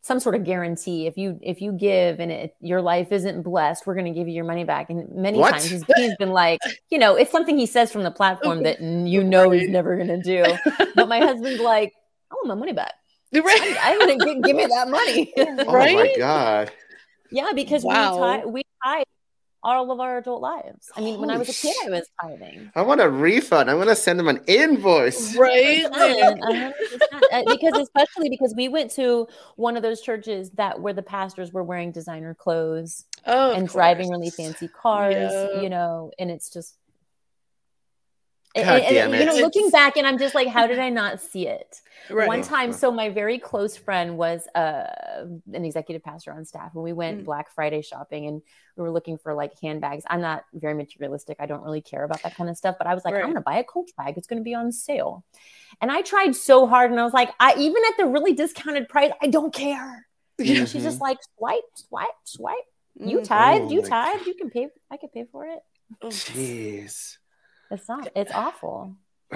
[0.07, 1.07] Some sort of guarantee.
[1.07, 4.29] If you if you give and it, your life isn't blessed, we're going to give
[4.29, 4.91] you your money back.
[4.91, 5.53] And many What?
[5.53, 8.83] times he's, he's been like, you know, it's something he says from the platform that
[8.83, 10.45] you know he's never going to do.
[10.95, 11.95] But my husband's like,
[12.31, 12.93] I want my money back.
[13.33, 13.45] Right.
[13.83, 15.33] I, I wouldn't give, give me that money.
[15.39, 16.71] oh my god.
[17.31, 18.13] yeah, because Wow.
[18.13, 19.05] we tithe, we tithe
[19.65, 20.91] all of our adult lives.
[20.97, 22.71] I mean, when I was a kid, I was tithing.
[22.77, 23.71] I want a refund.
[23.71, 25.35] I'm gonna send them an invoice.
[25.37, 25.85] Right.
[25.95, 26.73] And 100%,
[27.33, 31.53] uh, because especially because we went to one of those churches that where the pastors
[31.53, 35.61] were wearing designer clothes Oh, and driving really fancy cars, Yeah.
[35.61, 36.84] you know, and it's just and-
[38.55, 39.43] God and- damn and, you know, it.
[39.43, 41.81] looking back, and I'm just like, how did I not see it?
[42.11, 42.29] Right.
[42.29, 44.85] One time, so my very close friend was uh,
[45.53, 47.25] an executive pastor on staff, and we went Mm.
[47.25, 48.43] Black Friday shopping, and
[48.77, 50.05] we were looking for like handbags.
[50.09, 52.77] I'm not very materialistic; I don't really care about that kind of stuff.
[52.79, 53.21] But I was like, Right.
[53.25, 55.25] I'm going to buy a Coach bag; it's going to be on sale.
[55.81, 58.89] And I tried so hard, and I was like, I even at the really discounted
[58.89, 60.07] price, I don't care.
[60.39, 62.57] And she's just like, swipe, swipe, swipe.
[62.97, 63.25] You Mm.
[63.25, 64.69] tithe, Oh you tithe, you can pay.
[64.91, 65.61] I can pay for it.
[66.03, 67.17] Jeez.
[67.75, 68.09] It's not.
[68.15, 68.95] It's awful.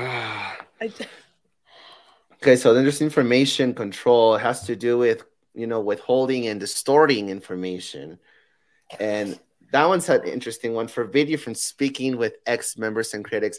[2.40, 4.37] Okay, so then there's information control.
[4.37, 5.24] It has to do with
[5.55, 8.20] you know withholding and distorting information,
[9.01, 9.38] and
[9.72, 10.87] that one's an interesting one.
[10.87, 13.59] Forbid you from speaking with ex-members and critics.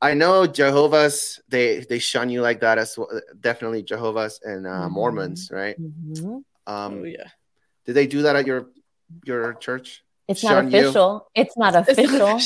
[0.00, 3.10] I know Jehovah's they they shun you like that as well.
[3.40, 4.90] Definitely Jehovah's and uh, Mhm.
[4.92, 5.76] Mormons, right?
[5.80, 6.44] Mhm.
[6.68, 7.28] Um, oh yeah.
[7.84, 8.70] did they do that at your
[9.24, 10.04] your church?
[10.28, 10.78] It's not Shun you.
[10.78, 11.26] official.
[11.34, 12.38] It's not official.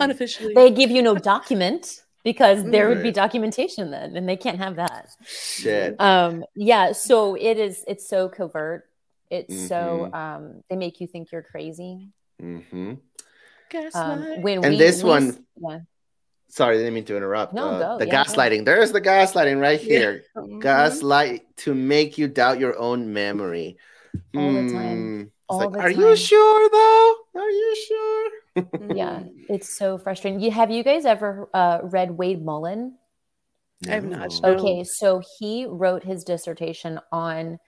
[0.00, 0.54] Unofficially.
[0.54, 4.76] they give you no document because there would be documentation then and they can't have
[4.76, 5.94] that Shit.
[6.00, 8.88] um yeah so it is it's so covert
[9.30, 10.14] it's so Mhm.
[10.14, 12.08] um they make you think you're crazy
[12.42, 12.94] Mm-hmm.
[13.94, 15.78] um when And we, this we- one- yeah.
[16.48, 17.52] Sorry, I didn't mean to interrupt.
[17.54, 17.98] No, Uh, go.
[17.98, 18.30] the Yeah, go.
[18.30, 18.64] gaslighting.
[18.64, 19.98] There's the gaslighting right Yeah.
[19.98, 20.22] here.
[20.36, 20.62] Mhm.
[20.62, 23.76] Gaslight to make you doubt your own memory.
[24.34, 24.96] All the time.
[24.96, 25.22] Hmm.
[25.48, 27.14] All like, the are you sure though?
[27.34, 28.30] Are you sure?
[28.94, 32.96] Yeah it's so frustrating you have you guys ever uh read wade mullen
[33.86, 34.52] I have not, No.
[34.52, 34.58] no.
[34.58, 37.58] okay so he wrote his dissertation on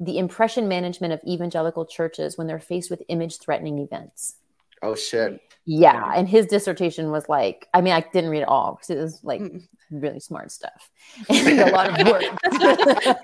[0.00, 4.36] the impression management of evangelical churches when they're faced with image threatening events
[4.80, 5.40] Oh shit.
[5.70, 8.96] Yeah, and his dissertation was like, I mean, I didn't read it all because it
[8.98, 9.68] was like Mm.
[9.90, 10.90] really smart stuff
[11.28, 12.22] and a lot of work.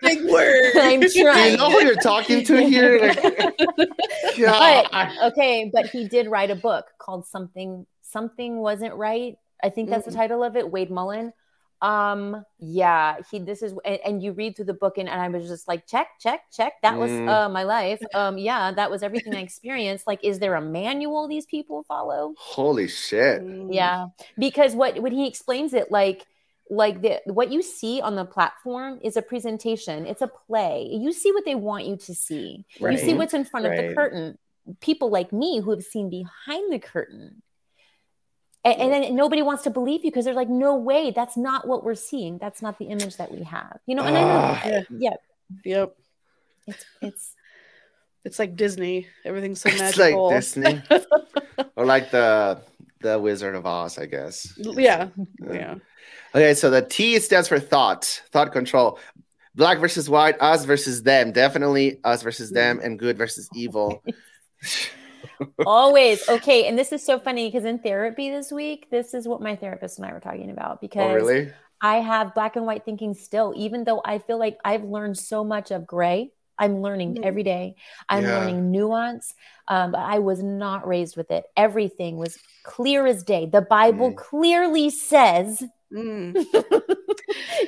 [0.02, 0.72] Big word.
[0.76, 2.98] I'm Do you know who you're talking to here?
[3.00, 3.22] Like,
[4.36, 9.36] But okay, but he did write a book called Something Something Wasn't Right.
[9.62, 10.16] I think that's the Mm.
[10.16, 10.70] title of it.
[10.70, 11.32] Wade Mullen.
[11.84, 15.28] Um, yeah, he this is and, and you read through the book and, and I
[15.28, 16.72] was just like, check, check, check.
[16.82, 17.28] That was Mm.
[17.28, 18.02] uh my life.
[18.14, 20.06] Um, yeah, that was everything I experienced.
[20.06, 22.34] Like, is there a manual these people follow?
[22.38, 23.42] Holy shit.
[23.70, 24.06] Yeah
[24.38, 26.26] because what when he explains it like
[26.70, 31.12] like the what you see on the platform is a presentation it's a play you
[31.12, 34.38] see what they want you to see you see what's in front of the curtain
[34.80, 37.42] people like me who have seen behind the curtain
[38.64, 41.66] and, and then nobody wants to believe you because they're like no way that's not
[41.68, 44.28] what we're seeing that's not the image that we have you know and i know
[44.28, 44.62] Ah.
[44.66, 44.82] Yeah.
[44.98, 45.10] yeah
[45.64, 45.96] Yep.
[46.66, 47.34] it's it's
[48.24, 49.06] It's like Disney.
[49.26, 50.32] Everything's so magical.
[50.34, 50.98] It's like Disney.
[51.76, 52.58] or like the
[53.00, 54.54] the Wizard of Oz, I guess.
[54.56, 55.08] yeah.
[55.52, 55.74] Yeah.
[56.34, 58.98] Okay, so the T stands for thought, thought control.
[59.54, 61.32] Black versus white, us versus them.
[61.32, 64.02] Definitely us versus them, and good versus evil.
[65.66, 69.40] Always okay and this is so funny because in therapy this week this is what
[69.40, 71.52] my therapist and i were talking about because oh, really?
[71.80, 75.44] I have black and white thinking still, even though I feel like I've learned so
[75.44, 76.30] much of gray.
[76.58, 77.24] I'm learning Mhm.
[77.24, 77.74] every day.
[78.08, 78.38] I'm Yeah.
[78.38, 79.34] learning nuance.
[79.68, 81.44] Um, but I was not raised with it.
[81.58, 83.44] Everything was clear as day.
[83.44, 84.16] The Bible Mm.
[84.16, 86.34] clearly says Mm.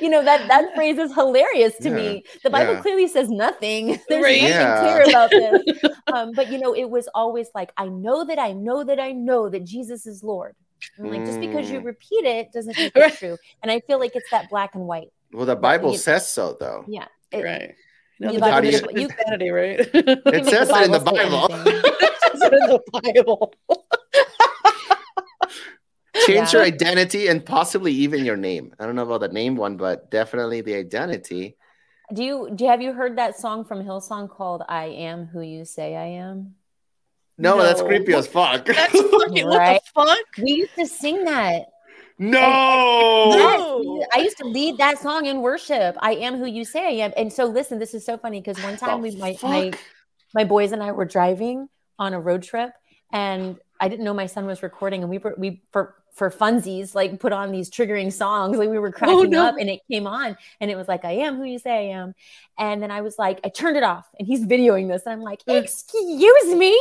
[0.01, 1.95] you know that that phrase is hilarious to Yeah.
[1.95, 2.23] me.
[2.43, 2.81] The Bible Yeah.
[2.81, 3.99] clearly says nothing.
[4.09, 4.41] There's Right.
[4.41, 4.79] nothing Yeah.
[4.79, 5.83] clear about this.
[6.13, 9.11] Um, but you know, it was always like, I know that I know that I
[9.11, 10.55] know that Jesus is Lord.
[10.97, 11.85] And like just because you Mm.
[11.85, 13.11] repeat it doesn't make Right.
[13.11, 13.37] it true.
[13.61, 15.09] And I feel like it's that black and white.
[15.33, 16.85] Well, the Bible you- says so, though.
[16.87, 17.07] Yeah.
[17.31, 17.75] It, right.
[18.19, 19.79] You know, You the How do definition you- of insanity, right?
[19.81, 21.51] It says make it in the say Bible.
[21.51, 21.81] anything.
[21.83, 23.53] It's in the Bible.
[26.27, 26.59] Change Yeah.
[26.59, 28.73] your identity and possibly even your name.
[28.79, 31.57] I don't know about the name one, but definitely the identity.
[32.13, 35.41] Do you do you, have you heard that song from Hillsong called "I Am Who
[35.41, 36.55] You Say I Am"?
[37.37, 37.87] No, that's No.
[37.87, 38.65] creepy as fuck.
[38.65, 39.73] That's fucking Right.
[39.73, 40.43] what the fuck?
[40.45, 41.65] We used to sing that.
[42.17, 42.39] no.
[43.35, 44.05] Yes, No.
[44.13, 45.95] I used to lead that song in worship.
[45.99, 47.13] I am who you say I am.
[47.15, 49.71] And so listen, this is so funny because one time The we my, my
[50.33, 52.71] my boys and I were driving on a road trip
[53.11, 56.95] and I didn't know my son was recording and we were we for for funsies
[56.95, 59.45] like put on these triggering songs like we were cracking Oh, no.
[59.45, 61.97] up and it came on and it was like I am who you say I
[61.99, 62.15] am.
[62.57, 65.21] And then I was like I turned it off and he's videoing this and I'm
[65.21, 66.73] like excuse me?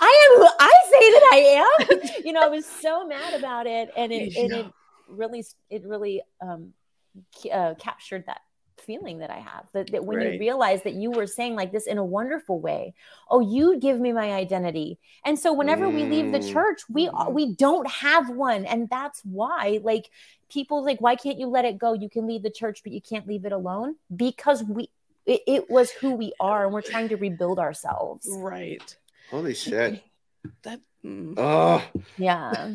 [0.00, 2.24] I am who I say that I am?
[2.24, 4.66] You know I was so mad about it and it, and it
[5.08, 6.72] really it really um
[7.52, 8.40] uh, captured that
[8.84, 10.34] feeling that I have that, that when Right.
[10.34, 12.94] you realize that you were saying like this in a wonderful way
[13.30, 16.52] oh you give me my identity and so whenever we leave the Mm.
[16.52, 17.32] church we Mhm.
[17.32, 20.10] we don't have one and that's why like
[20.50, 23.00] people like why can't you let it go you can leave the church but you
[23.00, 24.90] can't leave it alone because we
[25.26, 28.96] it, it was who we are and we're trying to rebuild ourselves Right.
[29.30, 30.02] Holy shit.
[30.62, 30.80] That.
[31.04, 31.34] mm.
[31.38, 31.82] Oh,
[32.16, 32.68] yeah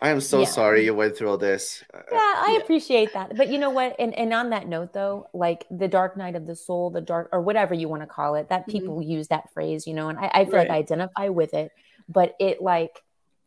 [0.00, 0.46] I am so Yeah.
[0.46, 1.82] sorry you went through all this.
[1.92, 2.62] Yeah i Yeah.
[2.62, 6.16] appreciate that but you know what and, and on that note though like the dark
[6.16, 8.72] night of the soul the dark or whatever you want to call it that Mhm.
[8.72, 11.72] people use that phrase you know and i, I feel like i identify with it
[12.08, 13.02] but it like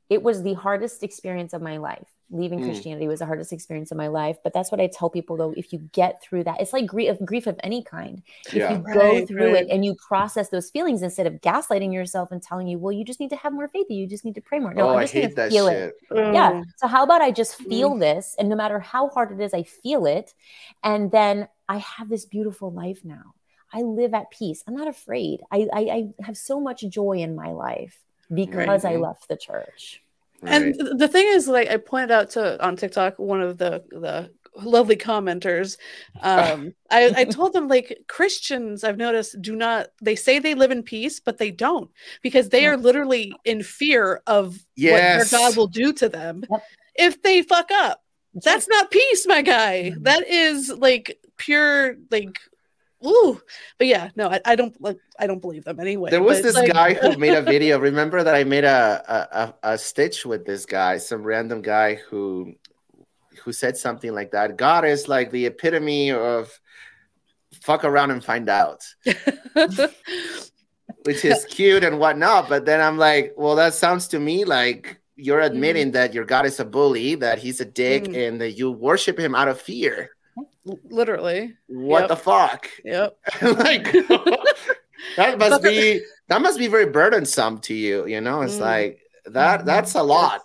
[0.10, 2.66] it was the hardest experience of my life leaving Mm.
[2.66, 5.52] christianity was the hardest experience of my life but that's what i tell people though
[5.58, 8.72] if you get through that it's like grief, of grief of any kind if Yeah.
[8.74, 9.64] you go through right.
[9.66, 13.04] it and you process those feelings instead of gaslighting yourself and telling you well you
[13.04, 15.02] just need to have more faith you just need to pray more no oh, i'm
[15.02, 16.18] just going hate to that feel it shit.
[16.18, 16.52] yeah.
[16.52, 16.64] Mm.
[16.78, 17.70] So how about I just Mm.
[17.70, 20.34] feel this, and no matter how hard it is, I feel it,
[20.84, 23.34] and then I have this beautiful life now.
[23.74, 24.64] I live at peace.
[24.68, 25.42] I'm not afraid.
[25.52, 28.02] I I, I have so much joy in my life
[28.34, 29.02] because I Mhm.
[29.02, 30.04] left the church.
[30.44, 30.74] And Right.
[30.80, 34.32] th- the thing is, like I pointed out to on TikTok, one of the the
[34.56, 35.78] lovely commenters,
[36.22, 39.88] um, I, I told them like Christians, I've noticed, do not.
[40.02, 41.90] They say they live in peace, but they don't
[42.22, 44.92] because they are literally in fear of Yes.
[44.92, 46.44] what their God will do to them
[46.96, 48.02] if they fuck up.
[48.34, 49.92] That's not peace, my guy.
[49.96, 50.04] Mhm.
[50.04, 52.38] That is like pure like.
[53.06, 53.42] Ooh,
[53.78, 54.98] but yeah, no, I, I don't like.
[55.18, 56.10] I don't believe them anyway.
[56.12, 57.80] There was this like- guy who made a video.
[57.80, 62.54] Remember that I made a, a, a, stitch with this guy, some random guy who
[63.44, 64.58] who said something like that.
[64.58, 66.60] God is like the epitome of
[67.62, 68.84] fuck around and find out,
[71.06, 72.50] which is cute and whatnot.
[72.50, 76.46] But then I'm like, well, that sounds to me like you're admitting that your God
[76.46, 78.28] is a bully, that he's a dick, Mm.
[78.28, 80.12] and that you worship him out of fear.
[80.90, 81.56] Literally.
[81.68, 82.10] What Yep.
[82.10, 82.70] the fuck?
[82.86, 83.18] Yep.
[83.42, 83.92] like
[85.18, 88.62] that must be that must be very burdensome to you you know it's Mm.
[88.62, 90.42] like that that's a lot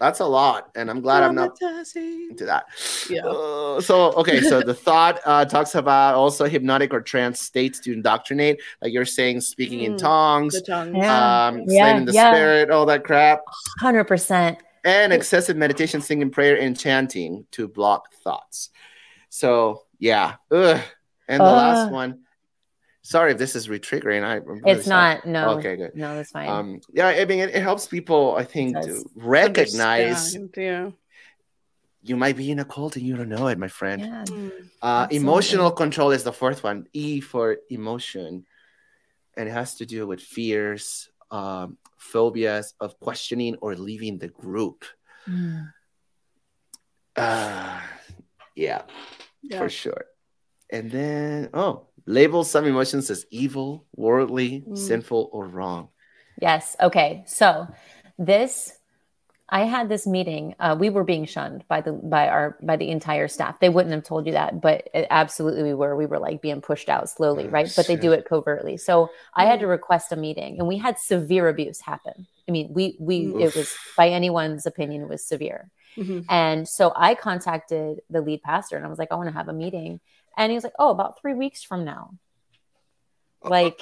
[0.00, 2.30] that's a lot and i'm glad i'm not Traumatizing.
[2.30, 2.64] into that
[3.08, 3.24] Yeah.
[3.24, 7.92] Uh, so okay so the thought uh, talks about also hypnotic or trance states to
[7.92, 9.98] indoctrinate like you're saying speaking in Mm.
[9.98, 10.94] tongues The tongue.
[10.96, 11.46] Yeah.
[11.46, 12.32] um Yeah, slain in the yeah.
[12.32, 13.40] spirit all that crap
[13.80, 14.58] Hundred percent.
[14.84, 18.70] and excessive meditation singing prayer and chanting to block thoughts
[19.28, 20.80] so yeah Ugh.
[21.28, 22.20] and the last one
[23.02, 25.14] sorry if this is retriggering I, I'm really It's sorry.
[25.16, 25.26] not.
[25.26, 25.48] No.
[25.58, 26.48] okay good No, that's fine.
[26.48, 30.90] um yeah i mean it, it helps people i think to recognize Yeah.
[32.02, 34.24] you might be in a cult and you don't know it my friend yeah.
[34.26, 34.52] Mm.
[34.82, 38.44] uh emotional control is the fourth one e for emotion
[39.36, 44.84] and it has to do with fears um phobias of questioning or leaving the group
[45.28, 45.72] Mm.
[47.16, 47.80] uh
[48.56, 48.82] yeah
[49.42, 49.58] Yeah.
[49.60, 50.04] for sure
[50.70, 54.76] and then oh label some emotions as evil worldly Mm.
[54.78, 55.88] sinful or wrong
[56.38, 56.76] Yes.
[56.88, 57.24] Okay.
[57.26, 57.66] So
[58.18, 58.70] this,
[59.48, 60.54] I had this meeting.
[60.60, 63.58] Uh, we were being shunned by the by our by the entire staff.
[63.58, 65.96] They wouldn't have told you that, but it, absolutely we were.
[65.96, 67.72] We were like being pushed out slowly, Oh, right?
[67.74, 68.76] But they do it covertly.
[68.76, 72.26] So I had to request a meeting, and we had severe abuse happen.
[72.46, 75.70] I mean, we we it was by anyone's opinion, it was severe.
[75.96, 76.24] Mhm.
[76.28, 79.48] And so I contacted the lead pastor, and I was like, I want to have
[79.48, 80.00] a meeting,
[80.36, 82.14] and he was like, Oh, about three weeks from now.
[83.42, 83.80] Like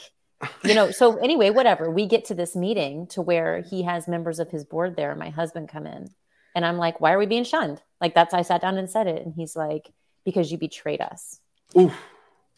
[0.62, 4.38] you know so anyway whatever we get to this meeting to where he has members
[4.38, 6.10] of his board there and my husband come in
[6.54, 9.06] and i'm like why are we being shunned like that's i sat down and said
[9.06, 9.90] it and he's like
[10.24, 11.38] because you betrayed us.
[11.78, 11.92] Oof.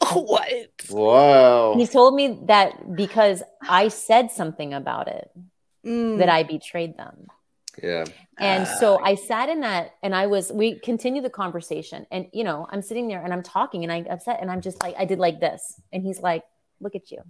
[0.12, 0.68] what?
[0.88, 1.74] Whoa.
[1.76, 5.30] He told me that because I said something about it,
[5.84, 6.18] Mm.
[6.18, 7.26] that I betrayed them.
[7.82, 8.04] Yeah.
[8.38, 8.76] And ah.
[8.80, 12.06] so I sat in that and I was, we continued the conversation.
[12.10, 14.82] And, you know, I'm sitting there and I'm talking and I'm upset and I'm just
[14.82, 15.80] like, I did like this.
[15.92, 16.44] And he's like,
[16.80, 17.22] look at you.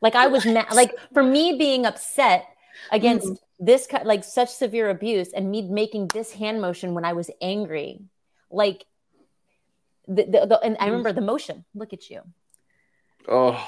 [0.00, 2.46] Like I was mad, like for me being upset
[2.90, 3.64] against mm-hmm.
[3.64, 7.30] this, ki- like such severe abuse and me making this hand motion when I was
[7.40, 8.02] angry,
[8.50, 8.84] like,
[10.06, 10.90] the, the, the and I mm-hmm.
[10.90, 11.64] remember the motion.
[11.74, 12.20] Look at you.
[13.26, 13.66] Oh.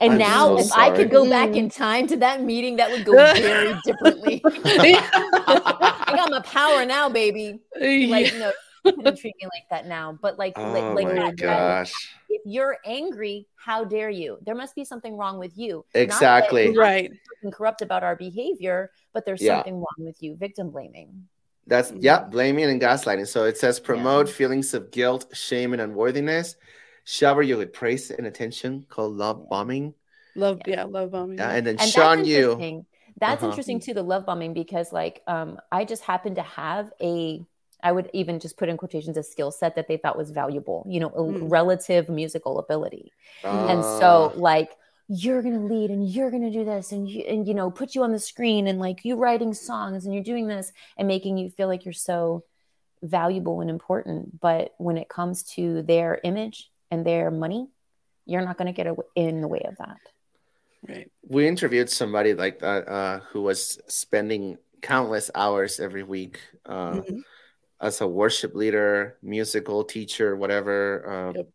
[0.00, 2.90] And I'm now, so if I could go back in time to that meeting, that
[2.90, 4.40] would go very differently.
[4.44, 7.58] I got my power now, baby.
[7.80, 8.52] Like, no,
[8.84, 10.16] you couldn't treat me like that now.
[10.20, 11.42] But like, like, Oh like my that, that-
[11.88, 12.14] gosh.
[12.28, 14.38] if you're angry, how dare you?
[14.46, 15.84] There must be something wrong with you.
[15.94, 16.70] Exactly.
[16.70, 17.10] we're right.
[17.36, 19.56] fucking corrupt about our behavior, but there's Yeah.
[19.56, 20.36] something wrong with you.
[20.36, 21.26] Victim blaming.
[21.66, 21.98] That's Mm.
[22.00, 23.26] yeah, blaming and gaslighting.
[23.26, 26.56] So it says promote feelings of guilt, shame, and unworthiness.
[27.08, 29.94] Shower you with praise and attention, called love bombing.
[30.34, 31.38] Love, yeah, love bombing.
[31.38, 32.52] Yeah, and then And shun that's you.
[32.52, 32.86] interesting.
[33.20, 33.50] That's Uh-huh.
[33.50, 37.42] interesting too, the love bombing, because like um, I just happened to have a
[37.82, 40.84] I would even just put in quotations a skill set that they thought was valuable,
[40.88, 41.48] you know, a Mm.
[41.48, 43.12] relative musical ability.
[43.68, 44.76] and so like
[45.08, 48.02] you're gonna lead and you're gonna do this and you and you know put you
[48.02, 51.48] on the screen and like you writing songs and you're doing this and making you
[51.50, 52.44] feel like you're so
[53.02, 57.68] valuable and important but when it comes to their image and their money
[58.26, 59.96] you're not going to get a- in the way of that
[60.88, 61.10] Right.
[61.26, 67.22] we interviewed somebody like that uh, who was spending countless hours every week uh, Mhm.
[67.80, 71.02] as a worship leader, musical teacher, whatever.
[71.06, 71.48] Uh, Yep.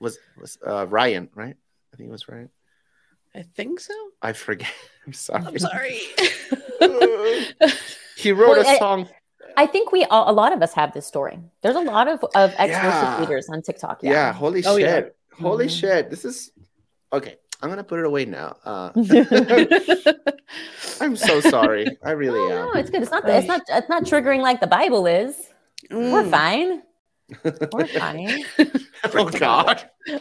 [0.00, 1.56] Was was uh, Ryan right?
[1.92, 2.50] I think it was Ryan.
[3.34, 3.94] I think so.
[4.20, 4.72] I forget.
[5.06, 5.46] I'm sorry.
[5.46, 6.00] I'm sorry.
[8.16, 9.08] He wrote Well, a I- song.
[9.56, 12.22] I think we all, a lot of us have this story there's a lot of
[12.34, 13.20] of ex-worship Yeah.
[13.20, 14.10] leaders on tiktok Yeah.
[14.10, 14.86] yeah, holy Oh, yeah.
[14.96, 15.16] shit.
[15.40, 15.80] Holy Mhm.
[15.80, 16.10] shit.
[16.10, 16.50] This is
[17.12, 17.36] okay.
[17.62, 18.56] I'm gonna put it away now.
[18.64, 18.90] Uh,
[21.00, 21.86] I'm so sorry.
[22.04, 22.66] I really Oh, am.
[22.74, 23.02] no, it's good.
[23.02, 23.28] It's not.
[23.28, 23.62] It's not.
[23.68, 25.48] It's not triggering like the Bible is.
[25.90, 26.30] We're Mm.
[26.30, 26.82] fine.
[27.72, 28.44] We're fine.
[29.14, 29.88] oh God.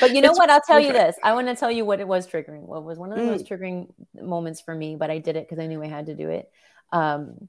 [0.00, 0.48] But you know It's what?
[0.48, 1.16] I'll tell you this.
[1.24, 2.60] I want to tell you what it was triggering.
[2.62, 3.30] What was one of the Mm.
[3.34, 6.14] most triggering moments for me, but I did it because I knew I had to
[6.14, 6.48] do it.
[6.92, 7.48] Um,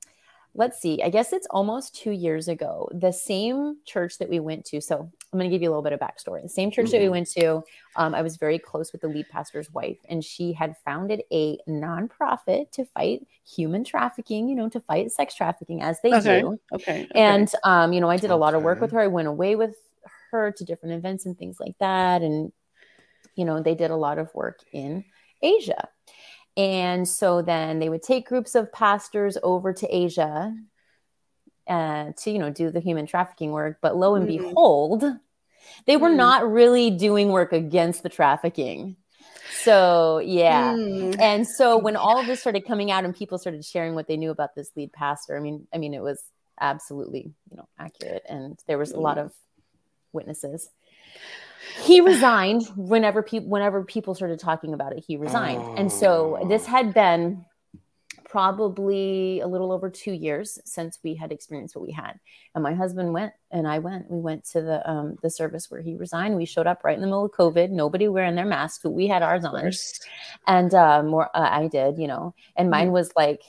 [0.59, 1.01] let's see.
[1.01, 2.89] I guess it's almost two years ago.
[2.91, 4.81] The same church that we went to.
[4.81, 6.41] So I'm going to give you a little bit of backstory.
[6.43, 7.11] The same church that we Mhm.
[7.11, 7.63] went to.
[7.95, 11.57] Um, I was very close with the lead pastor's wife, and she had founded a
[11.67, 14.49] nonprofit to fight human trafficking.
[14.49, 16.41] You know, to fight sex trafficking as they okay.
[16.41, 16.59] do.
[16.73, 17.03] okay.
[17.05, 17.07] Okay.
[17.15, 18.99] And um, you know, I did a lot of work with her.
[18.99, 19.75] I went away with
[20.31, 22.21] her to different events and things like that.
[22.21, 22.51] And
[23.35, 25.05] you know, they did a lot of work in
[25.41, 25.87] Asia.
[26.57, 30.55] And so then they would take groups of pastors over to Asia
[31.67, 33.77] uh, to, you know, do the human trafficking work.
[33.81, 34.37] But lo and Mhm.
[34.39, 35.03] behold,
[35.85, 36.15] they were Mm.
[36.15, 38.95] not really doing work against the trafficking.
[39.63, 40.73] So, yeah.
[40.75, 41.15] Mm.
[41.19, 44.17] And so when all of this started coming out and people started sharing what they
[44.17, 46.23] knew about this lead pastor, I mean, I mean, it was
[46.59, 49.31] absolutely, you know, accurate, and there was a lot of
[50.11, 50.69] witnesses.
[51.81, 55.03] He resigned whenever people whenever people started talking about it.
[55.05, 57.45] He resigned, and so this had been
[58.25, 62.19] probably a little over two years since we had experienced what we had.
[62.53, 64.09] And my husband went, and I went.
[64.09, 66.35] We went to the um, the service where he resigned.
[66.35, 67.71] We showed up right in the middle of COVID.
[67.71, 69.71] Nobody wearing their masks, but we had ours on
[70.47, 73.41] and uh, more uh, i did you know and mine was like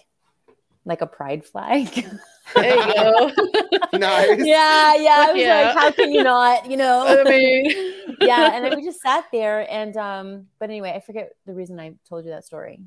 [0.85, 1.87] like a pride flag
[2.55, 3.31] There you go.
[3.93, 4.45] Nice.
[4.45, 5.62] yeah yeah i was yeah.
[5.62, 7.71] like how can you not you know I mean,
[8.21, 11.79] yeah and then we just sat there and um but anyway i forget the reason
[11.81, 12.81] i told you that story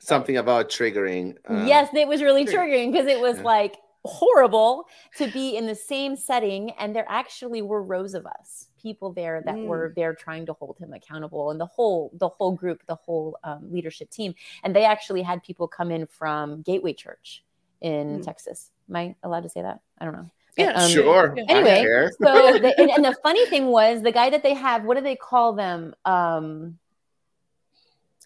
[0.00, 1.36] Something about triggering.
[1.48, 3.42] uh, yes it was really triggering because it was Yeah.
[3.44, 3.76] like
[4.08, 9.12] horrible to be in the same setting and there actually were rows of us people
[9.12, 9.64] there that Mm.
[9.64, 13.38] were there trying to hold him accountable and the whole the whole group the whole
[13.44, 17.44] um, leadership team and they actually had people come in from gateway church
[17.82, 18.24] in Mm.
[18.24, 21.34] texas am i allowed to say that i don't know Yeah, um, Sure.
[21.36, 21.44] Yeah.
[21.48, 24.54] I don't Anyway, so the, and, and the funny thing was the guy that they
[24.54, 26.78] have what do they call them um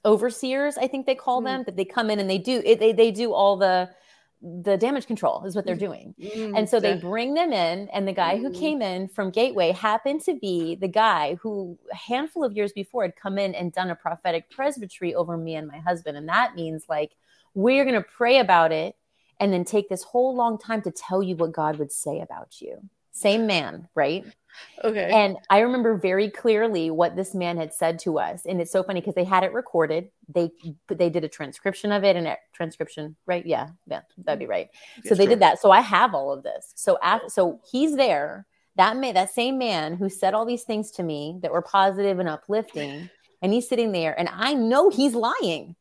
[0.04, 1.46] overseers i think they call Hmm.
[1.46, 3.90] them that they come in and they do it, they, they do all the
[4.42, 6.14] the damage control is what they're doing.
[6.20, 8.58] Mm, and so they bring them in and the guy who Mhm.
[8.58, 13.02] came in from gateway happened to be the guy who a handful of years before
[13.02, 16.16] had come in and done a prophetic presbytery over me and my husband.
[16.16, 17.12] And that means like
[17.54, 18.96] we're going to pray about it
[19.38, 22.60] and then take this whole long time to tell you what god would say about
[22.60, 24.24] you same man, right?
[24.84, 25.10] Okay.
[25.10, 28.82] And I remember very clearly what this man had said to us, and it's so
[28.82, 30.08] funny because they had it recorded.
[30.28, 30.50] They
[30.88, 33.44] they did a transcription of it, and a transcription, right?
[33.46, 34.68] Yeah, yeah, that'd be right.
[35.04, 35.30] So they sure.
[35.30, 35.60] did that.
[35.60, 36.72] So I have all of this.
[36.74, 38.46] So af- so he's there.
[38.76, 42.18] That man, that same man who said all these things to me that were positive
[42.18, 43.08] and uplifting,
[43.40, 45.76] and he's sitting there, and I know he's lying.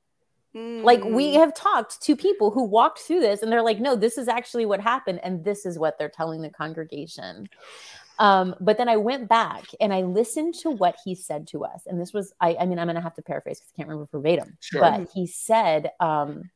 [0.53, 1.33] Like we Mm.
[1.35, 4.65] have talked to people who walked through this, and they're like, "No, this is actually
[4.65, 7.47] what happened, and this is what they're telling the congregation."
[8.19, 11.87] Um, but then I went back and I listened to what he said to us,
[11.87, 13.89] and this was, I, I mean, I'm going to have to paraphrase because I can't
[13.89, 14.81] remember verbatim, Sure.
[14.81, 16.51] but he said, um,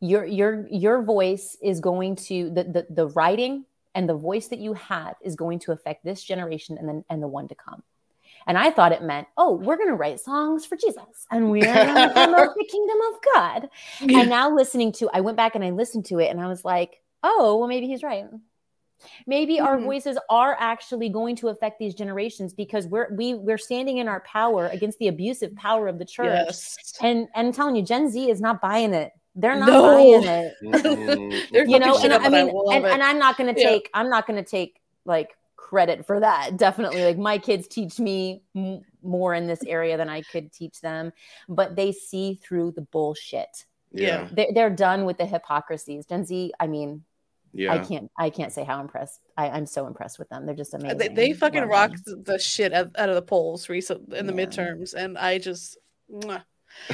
[0.00, 4.58] "Your your your voice is going to the the the writing and the voice that
[4.58, 7.82] you have is going to affect this generation and then and the one to come."
[8.48, 11.64] And I thought it meant, oh, we're going to write songs for Jesus and we're
[11.66, 13.68] going to promote the kingdom of God.
[14.00, 16.64] And now listening to, I went back and I listened to it and I was
[16.64, 18.24] like, oh, well, maybe he's right.
[19.28, 19.84] Maybe our Mhm.
[19.84, 24.20] voices are actually going to affect these generations because we're we we're standing in our
[24.22, 26.40] power against the abusive power of the church.
[26.46, 26.94] Yes.
[27.00, 29.12] And and I'm telling you, Gen Z is not buying it.
[29.36, 29.82] They're not No.
[29.94, 30.54] buying it.
[31.52, 33.68] They're You know, and I and I mean, and, and I'm not gonna Yeah.
[33.70, 35.36] take, I'm not gonna take like
[35.68, 36.56] credit for that.
[36.56, 40.80] Definitely, like my kids teach me m- more in this area than I could teach
[40.80, 41.12] them,
[41.48, 43.66] but they see through the bullshit.
[43.92, 44.28] Yeah.
[44.32, 46.06] They're, they're done with the hypocrisies.
[46.06, 47.04] Gen Z, I mean,
[47.52, 47.72] Yeah.
[47.74, 49.20] I can't, I can't say how impressed.
[49.36, 50.46] I, I'm so impressed with them.
[50.46, 50.98] They're just amazing.
[50.98, 54.34] They, they fucking Love rocked the shit out, out of the polls recent in the
[54.34, 54.46] Yeah.
[54.46, 55.76] midterms, and I just,
[56.10, 56.44] mwah.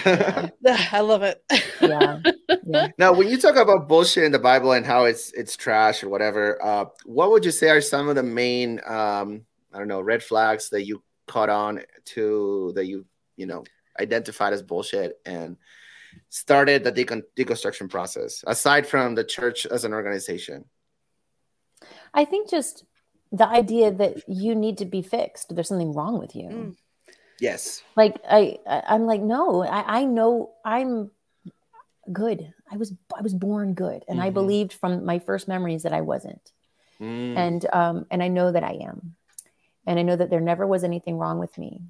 [0.05, 0.49] Yeah.
[0.93, 1.43] I love it.
[1.81, 2.21] Yeah,
[2.67, 2.89] yeah.
[2.99, 6.09] now, when you talk about bullshit in the Bible and how it's it's trash or
[6.09, 10.01] whatever, uh, what would you say are some of the main, um, I don't know,
[10.01, 13.05] red flags that you caught on to that you
[13.37, 13.65] you know
[14.01, 15.57] identified as bullshit and
[16.29, 20.65] started the decon- deconstruction process aside from the church as an organization?
[22.13, 22.85] I think just
[23.33, 25.55] the idea that you need to be fixed.
[25.55, 26.49] There's something wrong with you.
[26.49, 26.77] Mm.
[27.41, 27.83] Yes.
[27.97, 31.11] like I, I i'm like no I, I know i'm
[32.13, 34.35] good i was i was born good and i Mhm.
[34.35, 36.53] believed from my first memories that i wasn't
[37.01, 37.37] Mm.
[37.37, 39.17] and um and i know that i am
[39.87, 41.83] and i know that there never was anything wrong with me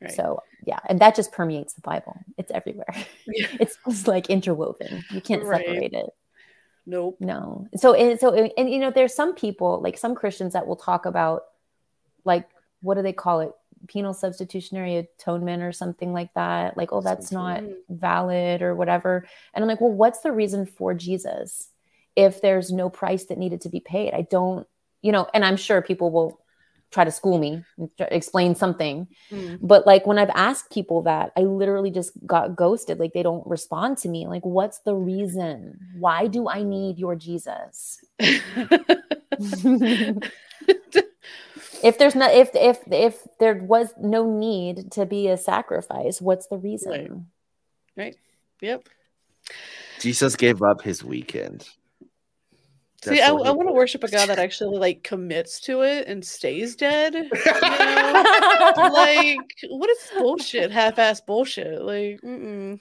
[0.00, 0.12] Right.
[0.12, 2.94] so yeah and that just permeates the bible it's everywhere
[3.26, 3.48] Yeah.
[3.58, 5.64] it's, it's like interwoven you can't Right.
[5.66, 6.10] separate it
[6.86, 7.16] Nope.
[7.20, 10.66] no so and so and, and you know there's some people like some christians that
[10.66, 11.42] will talk about
[12.24, 12.48] like
[12.82, 13.52] what do they call it
[13.88, 17.74] penal substitutionary atonement or something like that like oh that's not Mm.
[17.90, 19.26] valid or whatever.
[19.54, 21.68] And i'm like well what's the reason for jesus
[22.14, 24.12] if there's no price that needed to be paid?
[24.14, 24.66] I don't
[25.02, 26.38] you know and i'm sure people will
[26.92, 29.08] try to school me and try to explain something.
[29.30, 29.58] Mm.
[29.62, 32.98] but like when i've asked people that i literally just got ghosted.
[33.00, 34.26] Like they don't respond to me.
[34.26, 35.78] Like what's the reason?
[35.98, 37.98] Why do i need your jesus
[41.82, 46.46] if there's not if if if there was no need to be a sacrifice what's
[46.48, 47.26] the reason
[47.96, 48.16] Right?
[48.60, 48.88] yep.
[50.00, 51.68] Jesus gave up his weekend.
[53.04, 56.24] See, I, I want to worship a God that actually like commits to it and
[56.24, 57.14] stays dead.
[57.14, 57.22] You
[57.62, 58.90] know?
[58.92, 60.70] like, what is bullshit?
[60.70, 61.82] Half-ass bullshit.
[61.82, 62.78] Like, mm-mm.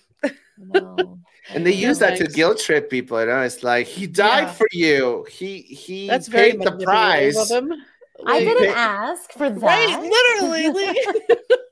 [0.58, 1.20] no.
[1.50, 3.20] And they use that to guilt trip people.
[3.20, 4.52] You know, it's like he died Yeah.
[4.54, 5.26] for you.
[5.30, 7.36] He he that's very paid the price.
[7.52, 7.74] of him.
[8.26, 8.74] I didn't Hey.
[8.74, 10.96] ask for that Right, literally.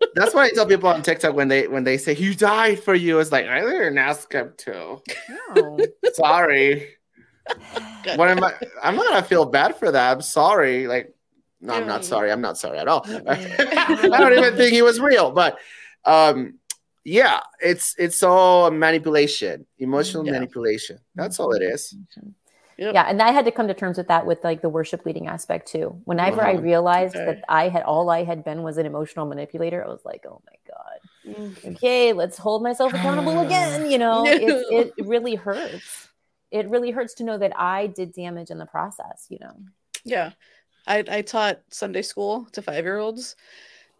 [0.16, 2.96] That's why I tell people on TikTok when they when they say he died for
[2.96, 4.98] you, it's like I didn't ask him to.
[5.30, 5.80] no.
[6.14, 6.96] Sorry.
[8.16, 8.54] What am I?
[8.84, 10.12] I'm not gonna feel bad for that.
[10.12, 10.88] I'm sorry.
[10.88, 11.14] Like,
[11.62, 12.32] no, I'm not sorry.
[12.32, 13.06] I'm not sorry at all.
[13.08, 15.32] I don't even think he was real.
[15.32, 15.58] But
[16.06, 16.56] um,
[17.04, 20.34] yeah, it's it's all manipulation, emotional Yeah.
[20.34, 21.00] manipulation.
[21.16, 21.96] That's all it is.
[22.80, 22.94] Yep.
[22.94, 25.28] yeah and i had to come to terms with that with like the worship leading
[25.28, 27.26] aspect too whenever i realized Okay.
[27.26, 30.42] that i had all i had been was an emotional manipulator i was like oh
[30.50, 31.76] my god Mm.
[31.76, 34.32] okay let's hold myself accountable again you know No.
[34.32, 36.08] it's, it really hurts
[36.50, 39.54] it really hurts to know that i did damage in the process you know
[40.06, 40.32] Yeah.
[40.88, 43.36] I, I taught Sunday school to five year olds.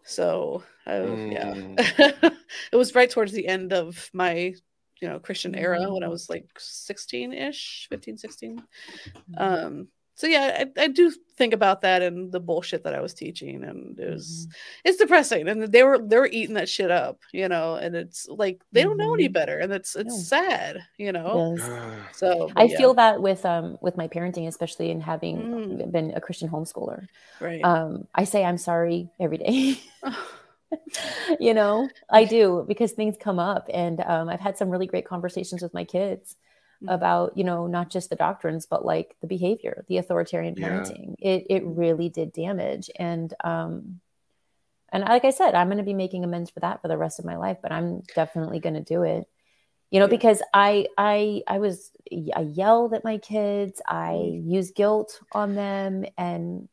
[0.02, 1.32] So, I, Mm.
[1.32, 2.30] yeah.
[2.72, 4.54] it was right towards the end of my,
[5.00, 8.58] you know, Christian era when I was like 16 ish, 15, 16.
[8.58, 9.42] Mm-hmm.
[9.42, 13.14] Um, so yeah, I, I do think about that and the bullshit that I was
[13.14, 14.50] teaching, and it was Mm-hmm.
[14.84, 15.48] it's depressing.
[15.48, 18.82] And they were they were eating that shit up, you know, and it's like they
[18.82, 19.32] don't know any Mhm.
[19.32, 20.22] better, and it's it's No.
[20.22, 21.56] sad, you know.
[21.56, 21.68] Yes.
[22.12, 25.90] So I yeah, feel that with um with my parenting, especially in having Mm.
[25.92, 27.08] been a Christian homeschooler.
[27.40, 27.64] right.
[27.64, 29.80] Um, I say I'm sorry every day.
[31.40, 35.06] you know, I do because things come up, and um, I've had some really great
[35.06, 36.36] conversations with my kids
[36.88, 40.66] about you know not just the doctrines but like the behavior the authoritarian Yeah.
[40.66, 44.00] parenting it it really did damage and um
[44.92, 47.18] and like i said i'm going to be making amends for that for the rest
[47.18, 49.24] of my life but i'm definitely going to do it
[49.90, 50.10] you know Yeah.
[50.16, 51.90] because i i i was
[52.34, 54.50] i yelled at my kids i Mm-hmm.
[54.50, 56.68] used guilt on them and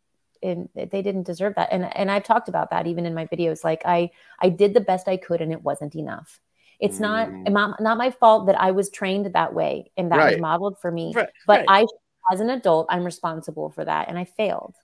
[0.47, 3.63] and they didn't deserve that and and i've talked about that even in my videos
[3.63, 6.39] like i i did the best i could and it wasn't enough
[6.79, 7.49] it's not Mm.
[7.51, 10.31] not not my fault that i was trained that way and that Right.
[10.33, 11.85] was modeled for me Right, but right.
[11.85, 14.75] i as an adult i'm responsible for that and i failed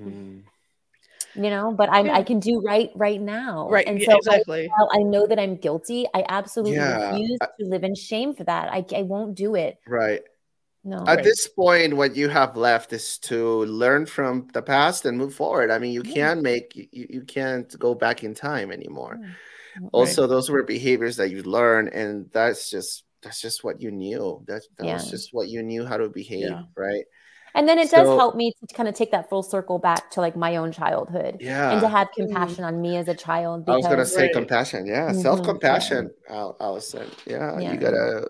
[0.00, 0.42] Mm.
[1.34, 2.16] you know but i'm Yeah.
[2.16, 3.86] i can do right right now right.
[3.86, 4.66] and yeah, so exactly.
[4.68, 6.06] while I know that I'm guilty.
[6.14, 7.10] I absolutely Yeah.
[7.10, 8.72] refuse to live in shame for that.
[8.72, 9.78] I, I won't do it.
[9.86, 10.22] Right.
[10.82, 10.98] No.
[11.06, 11.24] At Right.
[11.24, 15.70] this point, what you have left is to learn from the past and move forward.
[15.70, 16.14] I mean, you Yeah.
[16.14, 19.18] can't make you, you can't go back in time anymore.
[19.20, 19.88] Mm.
[19.92, 24.42] Also, those were behaviors that you learned, and that's just that's just what you knew.
[24.46, 26.62] That that was just what you knew how to behave, Yeah.
[26.76, 27.04] right?
[27.54, 30.10] And then it does So- help me to kind of take that full circle back
[30.12, 31.72] to like my own childhood Yeah.
[31.72, 33.68] and to have compassion on me as a child.
[33.68, 34.32] I was gonna say Right.
[34.32, 34.86] compassion.
[34.86, 37.06] Yeah, Mhm, self compassion, Al Allison.
[37.26, 37.72] Yeah, Yeah.
[37.72, 38.28] you gotta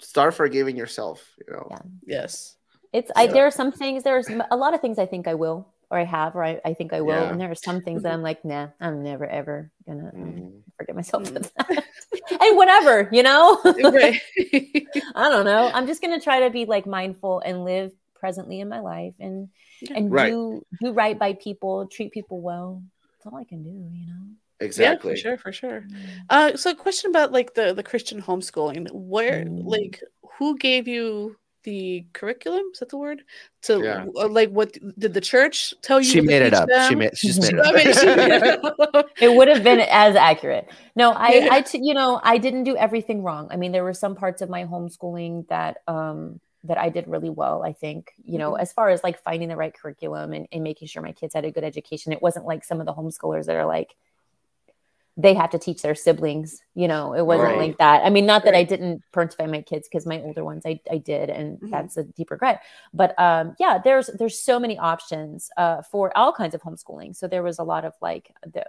[0.00, 1.24] start forgiving yourself.
[1.46, 1.66] You know.
[1.70, 1.78] Yeah.
[2.06, 2.56] Yes.
[2.92, 5.66] It's I there are some things there's a lot of things I think I will
[5.90, 7.30] or I have or I, I think I will Yeah.
[7.30, 10.62] and there are some things that I'm like nah I'm never ever gonna um, Mhm.
[10.76, 11.50] forget myself Mm.
[11.56, 11.84] that
[12.40, 14.20] and whatever you know right.
[15.16, 18.68] I don't know I'm just gonna try to be like mindful and live presently in
[18.68, 19.48] my life and
[19.90, 20.30] and Right.
[20.30, 24.24] do do right by people treat people well that's all I can do you know
[24.64, 25.12] Exactly.
[25.12, 25.86] Yeah, for sure, for sure.
[26.30, 28.88] Uh, so a question about like the the Christian homeschooling.
[28.92, 29.64] Where Mm.
[29.64, 30.00] like
[30.38, 32.62] who gave you the curriculum?
[32.72, 33.22] Is that the word?
[33.62, 34.04] To Yeah.
[34.16, 36.04] uh, like what did the church tell you?
[36.10, 36.68] She to made it up.
[36.70, 36.98] She them?
[37.02, 37.16] made.
[37.16, 38.94] She made I she made it it up.
[38.94, 39.06] up.
[39.20, 40.68] it would have been as accurate.
[40.96, 41.48] No, I, Yeah.
[41.52, 43.48] I, t- you know, I didn't do everything wrong.
[43.50, 47.30] I mean, there were some parts of my homeschooling that, um, that I did really
[47.30, 47.62] well.
[47.62, 48.60] I think, you know, Mhm.
[48.60, 51.44] as far as like finding the right curriculum and, and making sure my kids had
[51.46, 53.94] a good education, it wasn't like some of the homeschoolers that are like,
[55.16, 57.58] they have to teach their siblings, you know, it wasn't Right.
[57.68, 58.04] like that.
[58.04, 60.98] I mean, not that I didn't parentify my kids because my older ones I, I
[60.98, 61.70] did, and Mhm.
[61.70, 62.62] that's a deep regret.
[62.92, 67.14] But um, yeah, there's there's so many options uh, for all kinds of homeschooling.
[67.14, 68.64] So there was a lot of like the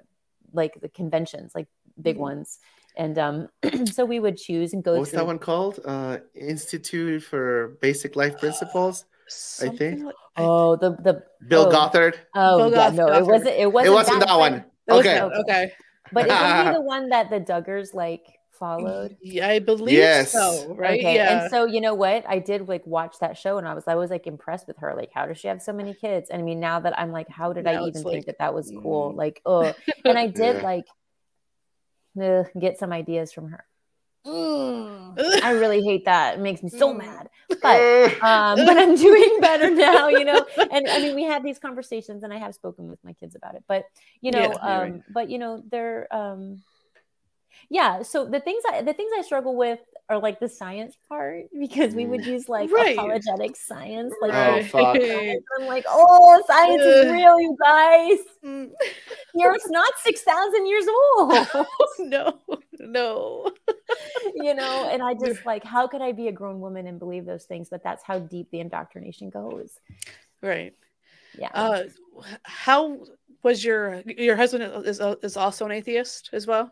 [0.53, 1.67] like the conventions, like
[1.99, 2.19] big Mhm.
[2.29, 2.59] ones.
[2.95, 3.49] And um,
[3.91, 5.79] so we would choose and go What was through that one called?
[5.83, 9.05] Uh, Institute for Basic Life Principles.
[9.27, 10.03] Something think.
[10.05, 12.19] like- Oh, the the Bill oh, Gothard.
[12.35, 13.55] Oh, Bill yeah, Goth- no, it wasn't.
[13.57, 13.91] It wasn't.
[13.91, 14.65] It wasn't that one.
[14.85, 15.21] That was- Okay.
[15.21, 15.73] okay.
[16.15, 19.17] But isn't he the one that the Duggars like followed?
[19.21, 20.31] Yeah, I believe Yes.
[20.31, 20.73] so.
[20.73, 20.99] Right?
[20.99, 21.15] Okay.
[21.15, 21.41] Yeah.
[21.43, 22.23] And so you know what?
[22.27, 24.95] I did like watch that show and I was I was like impressed with her.
[24.95, 26.29] Like, how does she have so many kids?
[26.31, 28.53] And I mean, now that I'm like, how did I even it's think that that
[28.53, 29.11] was cool?
[29.13, 29.17] mm.
[29.17, 29.73] Like, oh,
[30.05, 30.61] and I did Yeah.
[30.63, 30.85] like
[32.21, 33.65] ugh, get some ideas from her.
[34.25, 35.19] Mm.
[35.41, 36.35] I really hate that.
[36.37, 36.95] It makes me so Mm.
[36.95, 37.29] mad.
[37.61, 37.87] But
[38.21, 40.45] um, but I'm doing better now, you know.
[40.69, 43.55] And I mean, we had these conversations, and I have spoken with my kids about
[43.55, 43.63] it.
[43.67, 43.85] But
[44.21, 45.03] you know, Yeah, um, right.
[45.09, 46.61] but you know, they're um,
[47.69, 48.01] yeah.
[48.01, 51.95] So the things I the things I struggle with are like the science part because
[51.95, 52.95] we would use like Right.
[52.95, 54.95] apologetic science, like Oh, fuck.
[54.97, 55.43] science.
[55.59, 57.11] I'm like, oh, science is Ugh.
[57.11, 58.17] real, you guys.
[58.43, 58.71] Mm.
[59.37, 61.47] The Earth's not six thousand years old.
[61.99, 62.39] no,
[62.79, 63.51] no.
[64.33, 67.25] you know and i just like how could i be a grown woman and believe
[67.25, 69.79] those things but that's how deep the indoctrination goes
[70.41, 70.73] Right.
[71.37, 71.83] yeah Uh,
[72.43, 72.99] how
[73.43, 76.71] was your your husband is is also an atheist as well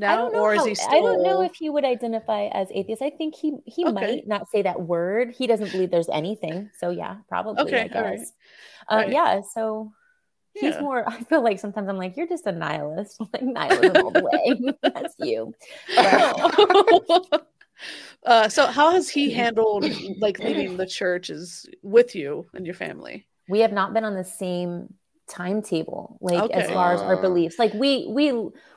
[0.00, 0.88] I don't know or is how- he still?
[0.90, 3.02] I don't know if he would identify as atheist.
[3.02, 3.92] I think he he Okay.
[3.92, 5.34] might not say that word.
[5.36, 6.70] He doesn't believe there's anything.
[6.78, 7.62] So yeah, probably.
[7.62, 8.18] Okay, I all right.
[8.18, 8.32] guess.
[8.90, 9.10] Uh, Right.
[9.12, 9.40] Yeah.
[9.54, 9.92] So
[10.54, 10.80] he's Yeah.
[10.80, 11.04] more.
[11.08, 13.20] I feel like sometimes I'm like, you're just a nihilist.
[13.32, 14.60] Like nihilism all the way.
[14.82, 15.54] That's you.
[18.24, 19.84] uh, so how has he handled
[20.18, 23.26] like leaving the churches with you and your family?
[23.48, 24.94] we have not been on the same
[25.32, 27.58] timetable like as far as our beliefs.
[27.58, 28.28] Like we we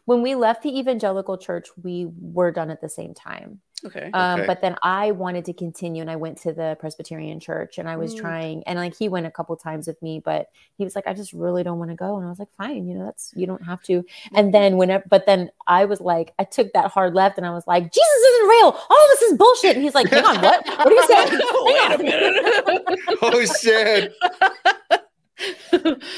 [0.05, 3.59] when we left the evangelical church we were done at the same time.
[3.85, 4.09] Okay.
[4.13, 4.47] um, Okay.
[4.47, 7.97] but then i wanted to continue and i went to the presbyterian church and i
[7.97, 8.19] was Mm.
[8.19, 10.47] trying and like he went a couple times with me but
[10.77, 12.15] he was like i just really don't want to go.
[12.17, 14.03] And i was like fine you know that's you don't have to.
[14.33, 17.51] And then whenever but then i was like i took that hard left and i
[17.51, 18.69] was like jesus isn't real.
[18.89, 19.75] All this is bullshit.
[19.75, 20.65] And he's like hang on what?
[20.65, 21.29] What are you saying?
[21.65, 22.99] Wait Hang a minute.
[23.21, 24.13] oh shit!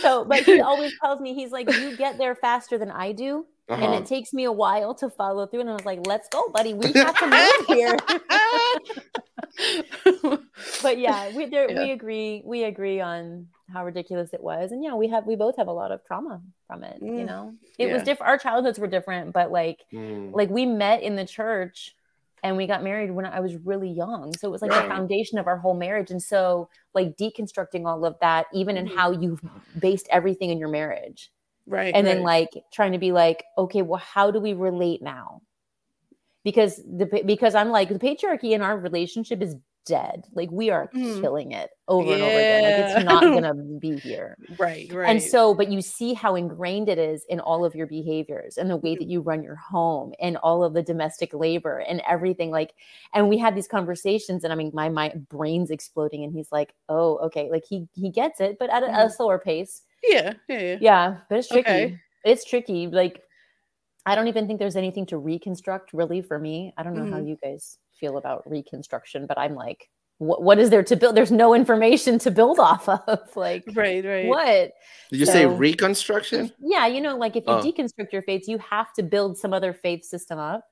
[0.02, 3.46] So, but he always tells me he's like, you get there faster than I do,
[3.80, 3.94] and Uh-huh.
[3.94, 5.62] it takes me a while to follow through.
[5.62, 6.74] And I was like, let's go, buddy.
[6.74, 7.98] We have to move here.
[10.82, 11.78] but yeah, we there, Yeah.
[11.78, 12.42] we agree.
[12.46, 15.74] We agree on how ridiculous it was, and yeah, we have we both have a
[15.74, 17.02] lot of trauma from it.
[17.16, 18.30] You Mm, know, it was different.
[18.30, 20.34] Our childhoods were different, but like Mm.
[20.34, 21.96] like we met in the church
[22.44, 24.34] and we got married when I was really young.
[24.38, 24.84] So it was like Right.
[24.84, 26.12] the foundation of our whole marriage.
[26.12, 28.96] And so, like, deconstructing all of that, even in Mhm.
[28.96, 29.42] how you've
[29.80, 31.32] based everything in your marriage,
[31.66, 31.94] right.
[31.96, 32.50] and then right.
[32.54, 35.42] like trying to be like, okay, well, how do we relate now?
[36.44, 39.56] Because the because I'm like the patriarchy in our relationship is
[39.88, 40.26] dead.
[40.34, 41.22] Like we are Mhm.
[41.22, 42.62] killing it over and over again.
[42.62, 44.38] Like it's not gonna be here.
[44.60, 45.10] right, right.
[45.10, 48.70] And so, but you see how ingrained it is in all of your behaviors and
[48.70, 49.00] the way Mhm.
[49.00, 52.52] that you run your home and all of the domestic labor and everything.
[52.52, 52.74] Like,
[53.14, 56.74] and we had these conversations, and I mean, my my brain's exploding, and he's like,
[56.90, 59.12] "Oh, okay." Like he he gets it, but at a, a Mhm.
[59.12, 59.84] slower pace.
[60.04, 60.78] yeah, yeah, yeah.
[60.80, 61.92] Yeah, but it's tricky.
[61.92, 62.00] Okay.
[62.24, 62.88] It's tricky.
[62.88, 63.22] Like,
[64.06, 66.74] I don't even think there's anything to reconstruct really for me.
[66.78, 67.26] I don't know how Mhm.
[67.28, 69.90] you guys feel about reconstruction, but I'm like,
[70.20, 71.16] what what is there to build?
[71.16, 73.20] There's no information to build off of.
[73.36, 74.26] Like, Right, right.
[74.28, 74.72] what?
[75.12, 76.52] Did you say reconstruction?
[76.60, 77.62] Yeah, you know, like if you Oh.
[77.62, 80.64] deconstruct your faiths, you have to build some other faith system up.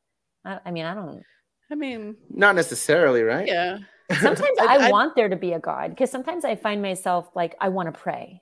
[0.43, 1.23] I, I mean, I don't.
[1.71, 3.47] I mean, Not necessarily, right?
[3.47, 3.77] yeah.
[4.21, 7.29] Sometimes I- I, I- want there to be a God because sometimes I find myself
[7.35, 8.41] like I want to pray,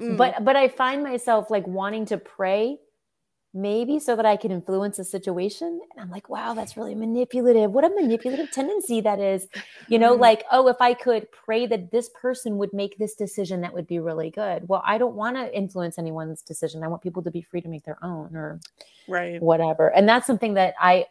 [0.00, 0.16] Mm.
[0.16, 2.78] but but I find myself like wanting to pray,
[3.56, 7.72] maybe so that I can influence a situation, and I'm like, wow, that's really manipulative.
[7.72, 9.48] What a manipulative tendency that is,
[9.88, 10.20] you know, Mm.
[10.20, 13.86] like oh, if I could pray that this person would make this decision, that would
[13.86, 14.68] be really good.
[14.68, 16.84] Well, I don't want to influence anyone's decision.
[16.84, 18.60] I want people to be free to make their own, or
[19.08, 19.40] right.
[19.42, 21.04] whatever and that's something that i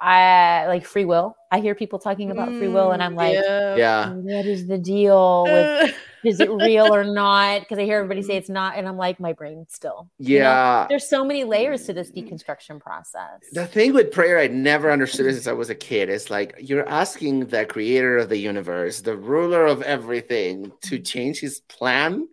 [0.00, 3.34] i like free will i hear people talking about free will and i'm Mm, like
[3.34, 3.76] yeah.
[3.76, 4.12] Yeah.
[4.12, 5.94] what is the deal with
[6.26, 9.18] is it real or not because i hear everybody say it's not and i'm like
[9.20, 10.44] my brain still you know?
[10.44, 10.86] Yeah.
[10.88, 15.32] there's so many layers to this deconstruction process The thing with prayer I never understood
[15.32, 19.16] since I was a kid is like you're asking the creator of the universe, the
[19.16, 22.28] ruler of everything, to change his plan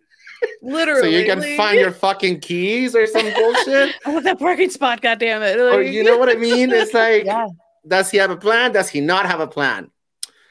[0.62, 1.00] literally.
[1.02, 3.94] so you can like, find your fucking keys or some bullshit.
[4.04, 5.58] I want that parking spot, God damn it!
[5.58, 6.70] or Like, you know what I mean?
[6.70, 7.46] It's like, yeah
[7.86, 8.72] does he have a plan?
[8.72, 9.90] Does he not have a plan?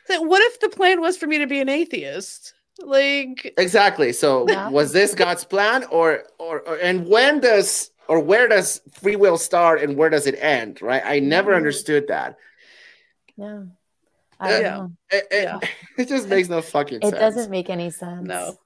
[0.10, 2.54] what if the plan was for me to be an atheist?
[2.80, 4.14] Like, Exactly.
[4.14, 4.70] So Yeah.
[4.70, 9.38] was this God's plan or, or or and when does or where does free will
[9.38, 10.82] start and where does it end?
[10.82, 11.02] Right?
[11.06, 11.58] I never Mhm.
[11.58, 12.38] understood that.
[13.38, 13.64] yeah
[14.40, 14.78] I don't Yeah.
[14.78, 14.92] know.
[15.12, 15.60] It, it- Yeah.
[15.98, 17.20] it just makes no fucking It sense.
[17.20, 18.28] doesn't make any sense.
[18.28, 18.63] no, I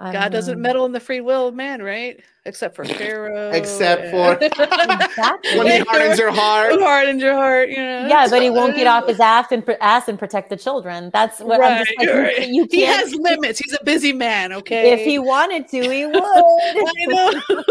[0.00, 2.20] God doesn't meddle in the free will of man, right?
[2.44, 3.50] Except for Pharaoh.
[3.50, 5.58] Except for Exactly.
[5.58, 6.70] when he hardens your heart.
[6.72, 8.06] Who hardens your heart, you know.
[8.06, 11.10] yeah, but he won't get off his ass and pr- ass and protect the children.
[11.12, 12.08] That's what I'm just like.
[12.08, 12.36] you right.
[12.36, 13.58] ca- You, He has limits.
[13.58, 14.52] He's a busy man.
[14.52, 14.92] Okay.
[14.92, 16.16] if he wanted to, he would.
[16.24, 17.42] I know.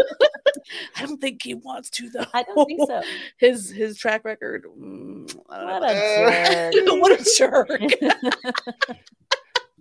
[0.97, 2.25] I don't think he wants to though.
[2.33, 3.01] I don't think so.
[3.37, 4.65] His his track record.
[4.77, 5.87] mm, I don't What know.
[5.87, 6.99] a jerk.
[6.99, 8.97] what a jerk.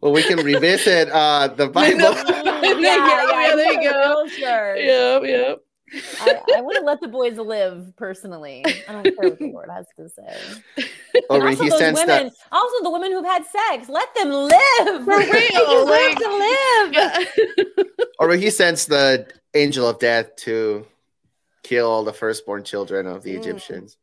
[0.01, 2.13] Well, we can revisit uh, the I know.
[2.15, 2.33] Bible.
[2.67, 2.97] Yeah,
[3.31, 4.23] yeah, there you go.
[4.25, 4.79] real jerk.
[4.79, 5.59] Yep, yep.
[6.21, 8.65] I, I want to let the boys live personally.
[8.89, 10.85] I don't care what the Lord has to say.
[11.31, 12.33] or And when also he those sends women, that.
[12.51, 15.05] also the women who've had sex, let them live.
[15.05, 16.93] For They real, deserve like- to live.
[16.93, 17.85] Yeah.
[18.19, 20.87] Or when he sends the angel of death to
[21.63, 23.39] kill all the firstborn children of the Mm.
[23.39, 23.97] Egyptians.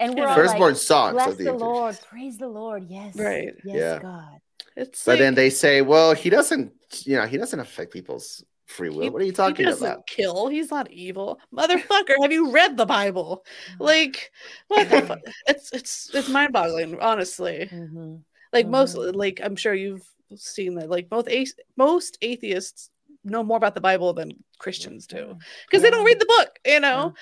[0.00, 1.60] And we're all Firstborn like, sons of the, the Egyptians.
[1.62, 2.86] Lord, praise the Lord.
[2.88, 3.54] Yes, Right.
[3.64, 3.98] Yes, Yeah.
[4.02, 4.39] God.
[4.76, 6.72] It's But then they say, well, he doesn't,
[7.04, 9.02] you know, he doesn't affect people's free will.
[9.02, 10.06] he- what are you he talking doesn't about?
[10.06, 10.46] kill.
[10.48, 12.14] He's not evil, motherfucker.
[12.22, 13.44] Have you read the Bible?
[13.80, 14.30] Like,
[14.68, 15.18] what the fuck?
[15.48, 17.68] It's it's it's mind boggling, honestly.
[17.72, 18.22] Mhm.
[18.52, 19.14] Like most, Mhm.
[19.14, 20.06] like I'm sure you've
[20.36, 20.88] seen that.
[20.88, 21.46] Like most a-
[21.76, 22.90] most atheists
[23.24, 26.58] know more about the Bible than Christians do because they don't read the book.
[26.64, 27.14] You know.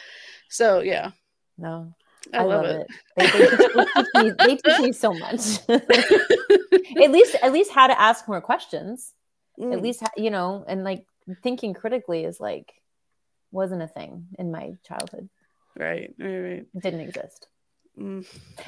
[0.49, 1.11] So yeah,
[1.57, 1.94] No,
[2.35, 2.87] I, love, it.
[3.16, 5.59] They, they, teach, they teach me, they teach me so much.
[5.68, 9.14] at least, at least how to ask more questions.
[9.61, 9.83] At Mm.
[9.83, 11.05] least, you know, and like
[11.43, 12.72] thinking critically is like
[13.51, 15.29] wasn't a thing in my childhood.
[15.76, 16.66] right, right, right.
[16.74, 17.49] It didn't exist.
[17.99, 18.24] Mm.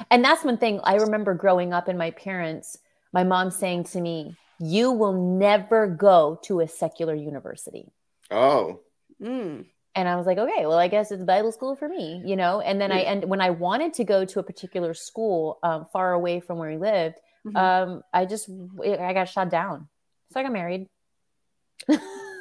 [0.09, 2.77] And that's one thing I remember growing up and my parents,
[3.13, 7.91] my mom saying to me, You will never go to a secular university.
[8.29, 8.81] Oh,
[9.21, 9.65] Mm.
[9.95, 12.61] And I was like, okay, well, I guess it's Bible school for me, you know.
[12.61, 16.13] And then I and when I wanted to go to a particular school um, far
[16.13, 17.55] away from where we lived, Mhm.
[17.57, 18.49] um, I just
[18.81, 19.87] I got shot down.
[20.31, 20.87] So I got married.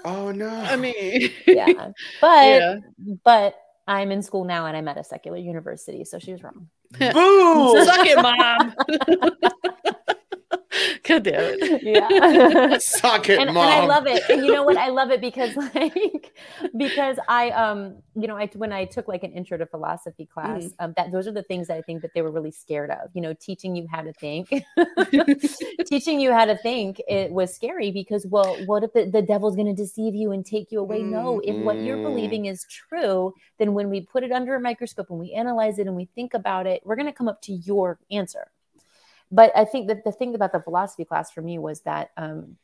[0.05, 0.49] oh no.
[0.49, 1.91] I mean, yeah,
[2.21, 2.77] but yeah.
[3.25, 3.57] but
[3.89, 6.69] I'm in school now and I'm at a secular university, so she was wrong.
[6.99, 7.85] Boo!
[7.85, 8.75] Suck it, mom.
[11.11, 11.83] God damn it.
[11.83, 12.79] Yeah.
[12.79, 13.65] Suck it, and, mom.
[13.65, 14.23] and I love it.
[14.31, 14.77] And you know what?
[14.77, 16.33] I love it because like
[16.77, 20.63] because I um you know I when I took like an intro to philosophy class
[20.65, 20.73] Mhm.
[20.79, 23.11] um that those are the things that I think that they were really scared of.
[23.15, 24.49] You know, teaching you how to think,
[25.87, 27.01] teaching you how to think.
[27.09, 30.45] It was scary because well, what if the, the devil's going to deceive you and
[30.45, 31.03] take you away?
[31.03, 32.03] No, if what you're Mm.
[32.03, 35.87] believing is true, then when we put it under a microscope and we analyze it
[35.87, 38.51] and we think about it, we're going to come up to your answer
[39.31, 42.57] but I think that the thing about the philosophy class for me was that um,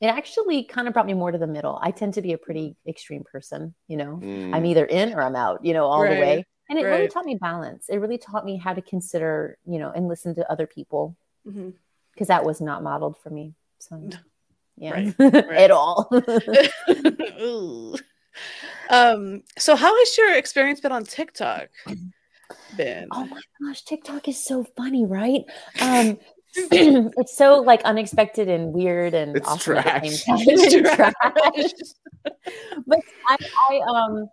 [0.00, 1.78] it actually kind of brought me more to the middle.
[1.82, 4.20] I tend to be a pretty extreme person, you know.
[4.22, 4.54] Mm.
[4.54, 6.44] I'm either in or I'm out, you know, all the way.
[6.68, 7.86] And it really taught me balance.
[7.88, 12.28] It really taught me how to consider, you know, and listen to other people because
[12.28, 13.54] that was not modeled for me.
[13.80, 14.08] So,
[14.76, 16.08] yeah, Right, at all.
[18.90, 21.68] Um, so how has your experience been on TikTok
[22.76, 23.08] been?
[23.12, 25.42] Oh my gosh, TikTok is so funny, right?
[25.80, 26.18] Um,
[26.72, 30.02] it's so like unexpected and weird and It's awesome trash.
[30.04, 31.12] It's It's trash.
[32.86, 32.98] but
[33.28, 33.36] I,
[33.70, 34.28] I um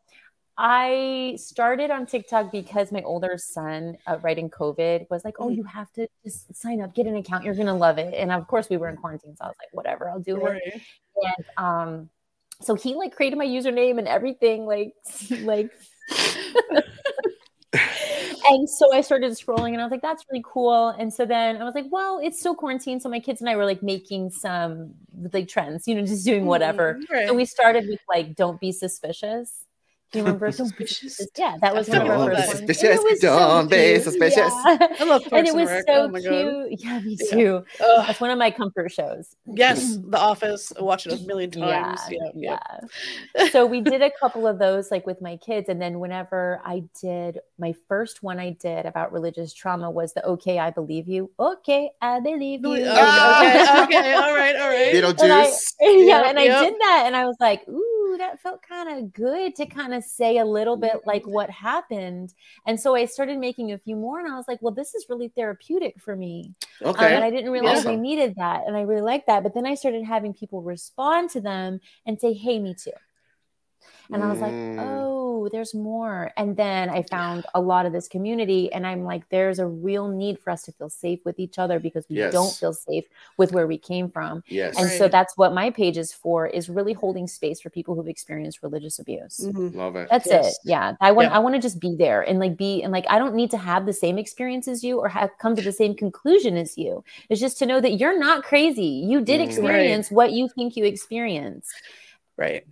[0.59, 5.49] I started on TikTok because my older son, uh, right in COVID, was like, "Oh,
[5.49, 5.57] Mhm.
[5.57, 7.43] you have to just sign up, get an account.
[7.43, 9.69] You're gonna love it." And of course, we were in quarantine, so I was like,
[9.71, 10.63] "Whatever, I'll do it."
[11.21, 12.09] And um,
[12.61, 14.93] so he like created my username and everything, like
[15.41, 15.69] like.
[18.49, 20.89] And so I started scrolling and I was like, that's really cool.
[20.89, 22.99] And so then I was like, well, it's still quarantine.
[22.99, 24.93] So my kids and I were like making some
[25.33, 26.95] like trends, you know, just doing whatever.
[26.95, 27.27] Mm, right.
[27.27, 29.66] So we started with like, don't be suspicious.
[30.11, 30.45] Do you remember?
[30.47, 31.17] Don't Suspicious.
[31.17, 31.27] suspicious.
[31.37, 32.51] Yeah, that was I one of our first ones.
[32.59, 32.83] Suspicious.
[32.83, 34.03] And it was Don't be cute.
[34.03, 34.37] suspicious.
[34.37, 34.87] Yeah.
[34.99, 35.83] I love And it was Rec.
[35.87, 36.29] so oh my god.
[36.29, 36.79] cute.
[36.81, 37.31] Yeah, me Yeah.
[37.31, 37.65] too.
[37.83, 38.03] Ugh.
[38.07, 39.35] That's one of my comfort shows.
[39.45, 40.71] yes, The Office.
[40.79, 41.99] I watched it a million times.
[42.09, 42.59] Yeah, yeah.
[43.35, 43.49] yeah.
[43.49, 45.67] so we did a couple of those like with my kids.
[45.69, 50.25] And then whenever I did my first one I did about religious trauma was the
[50.25, 51.31] okay, I believe you.
[51.39, 52.75] Okay, I believe you.
[52.75, 54.93] Okay, okay, all right, all right.
[54.93, 55.21] Beetlejuice.
[55.23, 55.43] And I,
[55.81, 56.57] yeah, Yep, and yep.
[56.57, 59.93] I did that, and I was like, "Ooh, that felt kind of good to kind
[59.93, 62.33] of say a little bit like what happened."
[62.65, 65.05] And so I started making a few more, and I was like, "Well, this is
[65.09, 67.15] really therapeutic for me." Um, okay.
[67.15, 69.43] and I didn't realize I needed that, and I really liked that.
[69.43, 72.91] But then I started having people respond to them and say, "Hey, me too."
[74.11, 74.77] And I was like, Mm.
[74.79, 76.31] oh, there's more.
[76.35, 80.07] And then I found a lot of this community, and I'm like, there's a real
[80.07, 82.33] need for us to feel safe with each other because we Yes.
[82.33, 83.05] don't feel safe
[83.37, 84.43] with where we came from.
[84.47, 84.77] yes.
[84.77, 88.07] And so that's what my page is for is really holding space for people who've
[88.07, 89.39] experienced religious abuse.
[89.45, 89.75] Mhm.
[89.75, 90.07] Love it.
[90.09, 90.47] That's Yes.
[90.53, 90.57] it.
[90.65, 90.95] Yeah.
[90.99, 91.35] I want Yeah.
[91.35, 93.57] I want to just be there and like be and like I don't need to
[93.57, 97.03] have the same experience as you or have come to the same conclusion as you.
[97.29, 98.85] It's just to know that you're not crazy.
[98.85, 99.43] You did Mm.
[99.43, 99.47] Right.
[99.49, 101.71] experience what you think you experienced.
[102.37, 102.65] Right.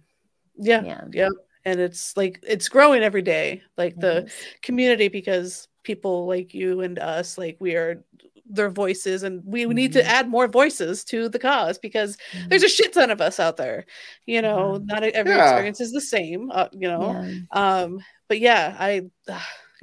[0.58, 0.84] Yeah.
[0.84, 1.04] Yeah.
[1.12, 1.30] Yeah.
[1.66, 4.34] And it's like it's growing every day, like the Yes.
[4.62, 8.04] community, because people like you and us, like we are
[8.48, 10.06] their voices, and we, we need to Mhm.
[10.06, 12.16] add more voices to the cause because
[12.48, 13.86] there's a shit ton of us out there.
[14.28, 15.44] You know, not every Yeah.
[15.50, 16.52] experience is the same.
[16.52, 17.12] Uh, you know,
[17.52, 17.82] Yeah.
[17.84, 19.10] um, but yeah, I.
[19.28, 19.40] Uh,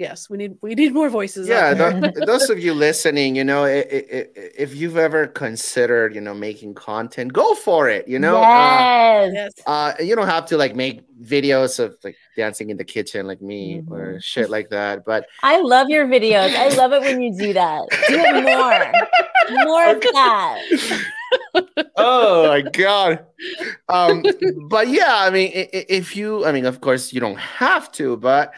[0.07, 1.47] yes, we need we need more voices.
[1.49, 2.13] yeah out there.
[2.31, 3.63] those of you listening you know
[4.65, 9.33] if you've ever considered you know making content go for it you know uh, yes.
[9.39, 9.53] yes.
[9.67, 10.97] uh you don't have to like make
[11.37, 13.63] videos of like dancing in the kitchen like me
[13.95, 14.23] or Mhm.
[14.31, 16.51] shit like that but I love your videos.
[16.67, 17.83] I love it when you do that.
[18.09, 18.83] Do it more.
[19.71, 20.59] More of that.
[21.97, 23.24] oh my god
[23.89, 24.22] um
[24.68, 28.53] but yeah i mean if you i mean of course you don't have to but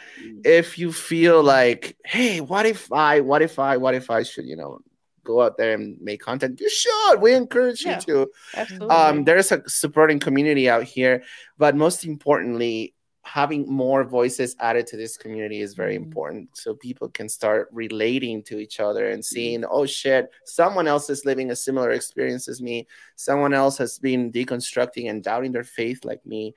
[0.44, 4.44] if you feel like hey what if i what if i what if i should
[4.46, 4.78] you know
[5.24, 7.96] go out there and make content you should we encourage Yeah.
[7.96, 8.88] you to Absolutely.
[8.88, 11.22] um there's a supporting community out here
[11.58, 12.94] but most importantly
[13.24, 16.02] having more voices added to this community is very Mhm.
[16.04, 21.08] important so people can start relating to each other and seeing oh shit someone else
[21.10, 22.86] is living a similar experience as me.
[23.16, 26.54] Someone else has been deconstructing and doubting their faith like me.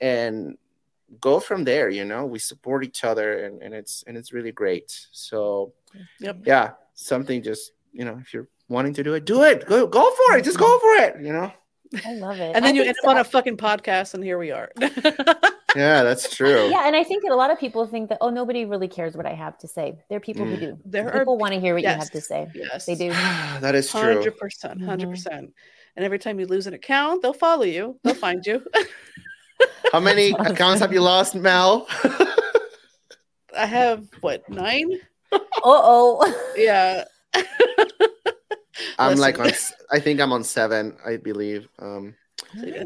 [0.00, 0.58] And
[1.20, 2.26] go from there you know?
[2.26, 4.90] We support each other and, and it's and it's really great.
[5.12, 5.72] So
[6.20, 6.36] Yep.
[6.46, 9.64] yeah something just you know if you're wanting to do it do it.
[9.66, 10.42] Go go for it.
[10.44, 11.52] Just go for it you know?
[12.04, 12.54] I love it.
[12.54, 14.70] and then I you end up so- on a fucking podcast, and here we are.
[15.84, 18.30] yeah that's true Yeah, and I think that a lot of people think that oh,
[18.40, 19.86] nobody really cares what I have to say.
[20.08, 20.60] There are people who Mm.
[20.66, 20.70] do.
[20.94, 22.42] There are people want to hear what you have to say.
[22.54, 23.08] yes, They do.
[23.64, 25.14] that is true Hundred percent, hundred Mhm.
[25.14, 25.46] percent.
[25.96, 27.84] And every time you lose an account, they'll follow you.
[28.02, 28.56] They'll find you.
[29.92, 30.52] how many awesome.
[30.54, 31.86] accounts have you lost mel
[33.56, 34.90] I have what nine?
[35.32, 35.38] Uh
[35.94, 36.52] oh.
[36.56, 37.04] Yeah.
[38.98, 39.74] i'm like on Listen.
[39.74, 42.27] s- i think i'm on seven i believe um It's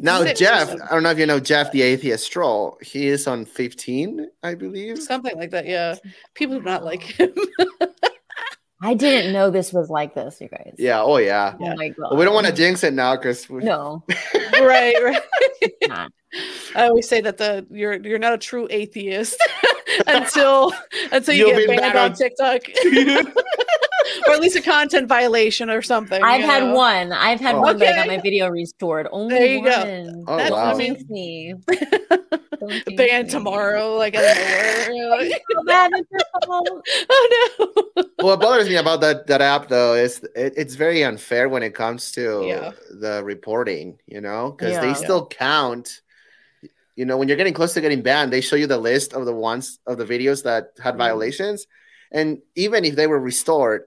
[0.01, 2.79] now jeff i don't know if you know jeff the atheist troll.
[2.83, 5.67] he is on 15 i believe something like that.
[5.67, 5.95] Yeah,
[6.35, 7.33] people do not like him.
[8.85, 10.75] I didn't know this was like this, you guys.
[10.77, 11.01] Yeah.
[11.03, 11.55] Oh yeah.
[11.61, 12.09] Oh my god.
[12.11, 14.03] But we don't want to jinx it now because No.
[14.55, 15.23] right, right.
[16.75, 19.37] I always say that the you're you're not a true atheist
[20.09, 20.73] until
[21.13, 22.63] until you You'll get be banned banned on on- TikTok,
[24.27, 26.23] or at least a content violation or something.
[26.23, 26.75] I've had know?
[26.75, 27.13] one.
[27.13, 27.61] I've had Oh.
[27.61, 29.09] one, but I got my video restored.
[29.13, 29.71] Only There you go.
[29.79, 30.25] one.
[30.29, 30.69] Oh, That- wow.
[30.71, 31.55] Don't mean, jinx me.
[32.61, 34.93] Don't banned tomorrow, like out of nowhere.
[34.93, 36.87] You're like, So bad, it's your fault.
[37.11, 37.49] oh
[37.97, 38.05] no!
[38.21, 41.75] what bothers me about that that app though is it, it's very unfair when it
[41.75, 42.71] comes to Yeah.
[42.91, 44.81] the reporting you know because Yeah.
[44.81, 46.03] they still count
[46.95, 49.25] you know when you're getting close to getting banned they show you the list of
[49.27, 50.99] the ones of the videos that had Mhm.
[50.99, 51.67] violations
[52.13, 53.85] and even if they were restored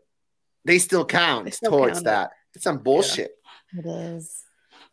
[0.66, 2.10] they still count They still towards count it.
[2.10, 3.32] that it's some bullshit
[3.78, 4.44] It is.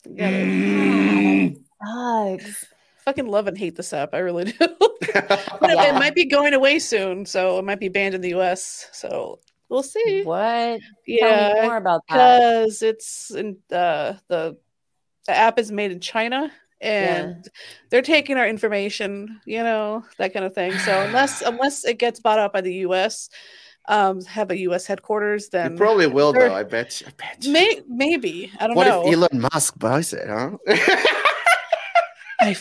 [0.05, 2.65] Yeah, they Sucks.
[3.05, 4.15] fucking love and hate this app.
[4.15, 4.53] I really do.
[5.61, 8.31] But it, it might be going away soon, so it might be banned in the
[8.31, 8.89] U.S.
[8.93, 10.23] So we'll see.
[10.23, 10.39] What?
[10.39, 12.37] Tell me Yeah, more about that.
[12.39, 14.57] because it's in uh, the
[15.27, 16.51] the app is made in China
[16.81, 17.49] and
[17.91, 20.77] they're taking our information, you know, that kind of thing.
[20.79, 23.29] So unless unless it gets bought out by the U.S.,
[23.87, 24.87] um, have a U.S.
[24.87, 27.53] headquarters, you then probably will they're- though i bet you, I bet you.
[27.53, 29.07] may, maybe I don't what know.
[29.07, 30.57] if elon musk buys it huh
[32.41, 32.57] I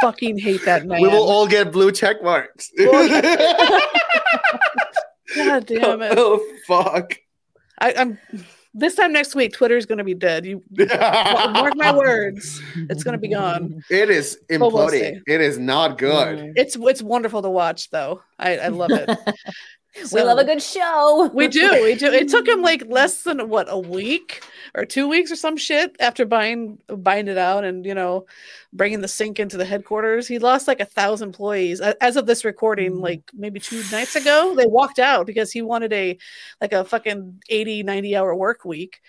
[0.00, 1.00] fucking hate that man.
[1.02, 2.92] we will all get blue check marks God
[5.66, 6.14] damn it!
[6.16, 7.14] oh fuck
[7.78, 8.18] I, I'm
[8.78, 9.52] this time next week.
[9.54, 10.44] Twitter is going to be dead.
[10.44, 12.60] You mark my words.
[12.90, 13.82] It's going to be gone.
[13.90, 15.20] It is But we'll imploding.
[15.26, 16.52] it is not good.
[16.56, 18.22] It's it's wonderful to watch, though.
[18.38, 19.08] I, I love it.
[20.12, 21.30] We love a good show.
[21.32, 21.82] We do.
[21.82, 22.12] We do.
[22.12, 24.42] It took him like less than what a week
[24.74, 28.26] or two weeks or some shit after buying buying it out and you know
[28.72, 30.28] bringing the sink into the headquarters.
[30.28, 32.96] He lost like a thousand employees as of this recording.
[32.96, 33.02] Mm.
[33.02, 36.18] Like maybe two nights ago, they walked out because he wanted a
[36.60, 39.00] like a fucking 80, 90 hour work week.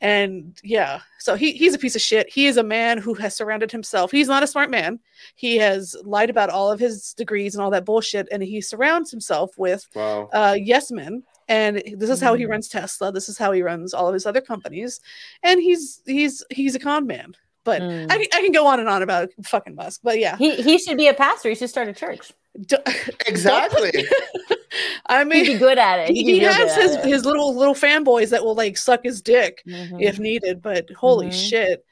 [0.00, 2.28] And yeah, so he he's a piece of shit.
[2.30, 4.10] He is a man who has surrounded himself.
[4.10, 5.00] He's not a smart man.
[5.36, 9.10] He has lied about all of his degrees and all that bullshit, and he surrounds
[9.10, 10.28] himself with Wow.
[10.32, 12.48] uh, yes men and this is how he Mm.
[12.50, 15.00] runs tesla this is how he runs all of his other companies
[15.44, 18.10] and he's he's he's a con man but Mm.
[18.10, 20.76] I, can- I can go on and on about fucking musk but yeah He he
[20.78, 21.48] should be a pastor.
[21.48, 22.32] He should start a church.
[22.66, 22.76] D-
[23.26, 23.92] Exactly.
[25.06, 26.08] i He'd be mean good at it.
[26.10, 27.04] he, He'd he has his, it.
[27.04, 30.02] his little little fanboys that will like suck his dick Mhm.
[30.02, 31.48] if needed but holy Mhm.
[31.48, 31.84] shit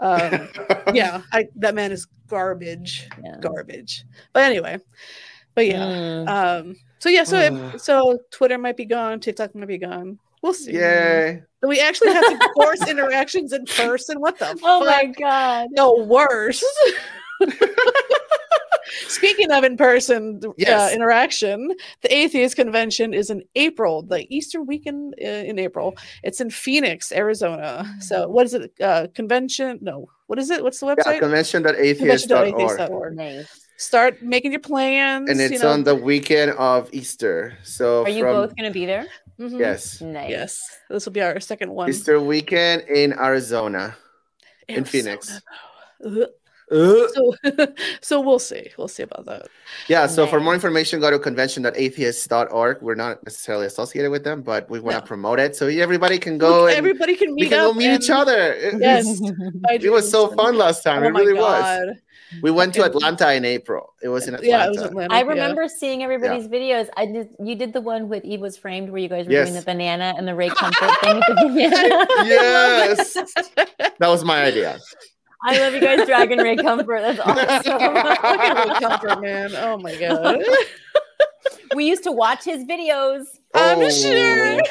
[0.00, 0.48] um,
[0.94, 3.36] yeah I, that man is garbage Yeah.
[3.40, 4.78] garbage but anyway
[5.54, 6.28] but yeah Mm.
[6.28, 7.74] um so yeah so Ugh.
[7.74, 11.42] it, so twitter might be gone tiktok might be gone we'll see Yay.
[11.64, 14.18] We actually have to force interactions in person.
[14.20, 14.84] What the oh fuck?
[14.84, 15.68] my god.
[15.70, 16.64] No, worse.
[19.08, 20.92] Speaking of in person Yes.
[20.92, 21.72] uh, interaction,
[22.02, 25.94] the Atheist Convention is in April, the Easter weekend uh, in April.
[26.22, 27.86] It's in Phoenix, Arizona.
[28.00, 28.72] So, what is it?
[28.80, 29.78] Uh, convention?
[29.80, 30.62] No, what is it?
[30.62, 31.20] What's the Yeah, website?
[31.20, 31.98] convention.atheist.org.
[31.98, 33.16] Convention.atheist.org.
[33.16, 33.48] Nice.
[33.78, 35.28] Start making your plans.
[35.30, 35.70] And you it's know.
[35.70, 37.56] on the weekend of Easter.
[37.64, 39.06] So Are you from both gonna be there?
[39.40, 39.58] Mhm.
[39.58, 40.30] yes, Nice.
[40.30, 41.88] Yes, this will be our second one.
[41.88, 43.96] Easter weekend in Arizona.
[44.68, 45.40] in Phoenix.
[46.72, 46.78] Ugh.
[46.80, 47.66] Uh, So,
[48.00, 48.70] so we'll see.
[48.78, 49.48] We'll see about that.
[49.88, 52.82] yeah, so for more information, go to convention.atheist.org.
[52.82, 55.06] We're not necessarily associated with them, but we want to No.
[55.06, 57.72] promote it so everybody can go and Everybody can we meet can up.
[57.72, 58.54] go meet each other.
[58.54, 59.20] It- Yes.
[59.70, 61.02] It was so fun last time.
[61.02, 61.96] Oh it my really was.
[62.42, 63.92] We went to Atlanta in April.
[64.02, 64.48] It was in Atlanta.
[64.50, 65.12] Yeah, it was Atlanta.
[65.12, 65.26] I yeah.
[65.26, 66.88] remember seeing everybody's videos.
[66.96, 67.28] I did.
[67.38, 70.14] You did the one with Eve was framed, where you guys were doing the banana
[70.16, 72.06] and the Ray Comfort thing with the banana.
[72.26, 73.12] Yes.
[73.98, 74.78] That was my idea.
[75.44, 77.00] I love you guys Dragon Ray Comfort.
[77.00, 77.80] That's awesome.
[77.80, 79.50] Ray Comfort, man.
[79.56, 80.38] Oh my god.
[81.74, 83.24] we used to watch his videos.
[83.54, 83.90] I'm Oh.
[83.90, 84.60] sure.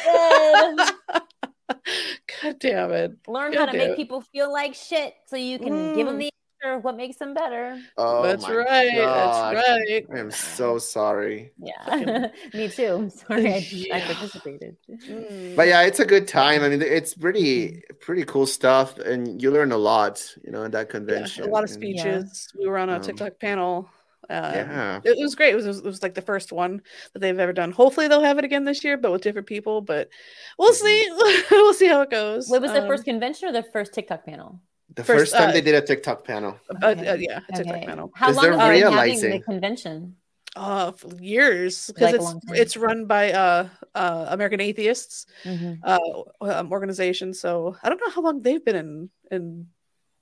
[2.43, 3.13] God damn it.
[3.27, 3.89] Learn God how to damn.
[3.89, 6.19] make people feel like shit, so you can give them Mm.
[6.19, 6.29] the
[6.63, 7.79] answer of what makes them better.
[7.97, 8.95] Oh, That's my right.
[8.95, 9.55] God.
[9.55, 10.05] That's right.
[10.13, 11.51] I am so sorry.
[11.59, 12.93] Yeah, me too.
[12.95, 13.95] I'm sorry, I, Yeah.
[13.97, 14.77] I participated.
[14.89, 15.55] Mm.
[15.55, 16.63] But yeah, it's a good time.
[16.63, 20.71] I mean, it's pretty pretty cool stuff, and you learn a lot, you know, in
[20.71, 21.43] that Yeah, convention.
[21.43, 22.53] a lot of And- speeches.
[22.57, 23.89] We were on a Um, TikTok panel.
[24.29, 24.99] Uh, Yeah.
[25.03, 25.51] it was great.
[25.51, 26.81] It was, it was like the first one
[27.13, 27.71] that they've ever done.
[27.71, 29.81] Hopefully, they'll have it again this year, but with different people.
[29.81, 30.09] But
[30.57, 31.09] we'll see.
[31.51, 32.47] we'll see how it goes.
[32.47, 34.59] What was the Um, first convention or the first TikTok panel?
[34.95, 36.57] The First, first, time uh, they did a TikTok panel.
[36.83, 37.07] Okay.
[37.07, 37.85] uh, yeah, a TikTok Okay.
[37.85, 38.11] panel.
[38.13, 40.15] How 'Cause long they're have you been having realizing- the convention?
[40.53, 42.15] Uh, for years because Like
[42.51, 45.79] it's it's run by uh, uh American Atheists Mhm.
[45.81, 45.97] uh
[46.41, 47.33] um, organization.
[47.33, 49.67] So I don't know how long they've been in in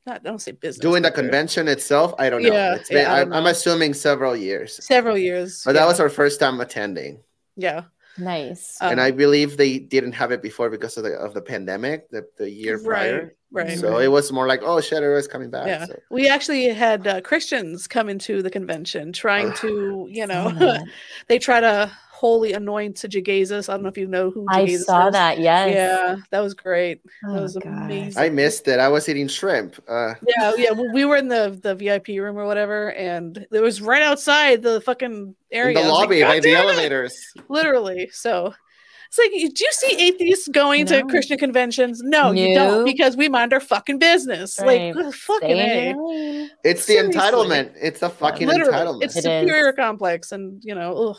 [0.05, 2.53] not I don't say business Doing the but they're- convention itself, I don't know.
[2.53, 4.77] Yeah, It's been, yeah, I I don't I'm assuming several years.
[4.85, 5.63] several years.
[5.65, 7.23] But that was our first time attending.
[7.57, 7.85] yeah.
[8.19, 8.77] Nice.
[8.81, 12.09] and Um, I believe they didn't have it before because of the of the pandemic,
[12.11, 13.33] the, the year prior.
[13.51, 13.77] right.
[13.79, 15.67] So it was more like, oh, Shadow is coming back.
[15.67, 15.99] yeah, So.
[16.11, 20.77] we actually had uh, Christians come into the convention trying to, you know,
[21.27, 23.69] they try to holy anoint to Jesus.
[23.69, 25.13] I don't know if you know who I saw is.
[25.13, 25.39] that.
[25.39, 25.73] Yes.
[25.73, 27.01] Yeah, that was great.
[27.25, 27.65] Oh, that was God.
[27.85, 28.21] amazing.
[28.21, 28.77] I missed it.
[28.77, 29.81] I was eating shrimp.
[29.87, 30.71] Uh, Yeah, yeah.
[30.73, 34.61] We we were in the the VIP room or whatever, and it was right outside
[34.61, 35.69] the fucking area.
[35.69, 37.33] in the I was like, lobby "God by the elevators.
[37.47, 38.09] Literally.
[38.11, 38.53] So
[39.07, 41.99] it's like, do you see atheists going to Christian conventions?
[42.03, 44.59] No, you don't, because we mind our fucking business.
[44.61, 44.93] Right.
[44.95, 45.97] Like, fucking Stay in a.
[45.97, 46.51] your lane.
[46.63, 47.71] It's the entitlement.
[47.81, 49.03] It's the fucking Literally, entitlement.
[49.05, 49.75] it's It superior is.
[49.77, 51.17] complex, and you know, ugh.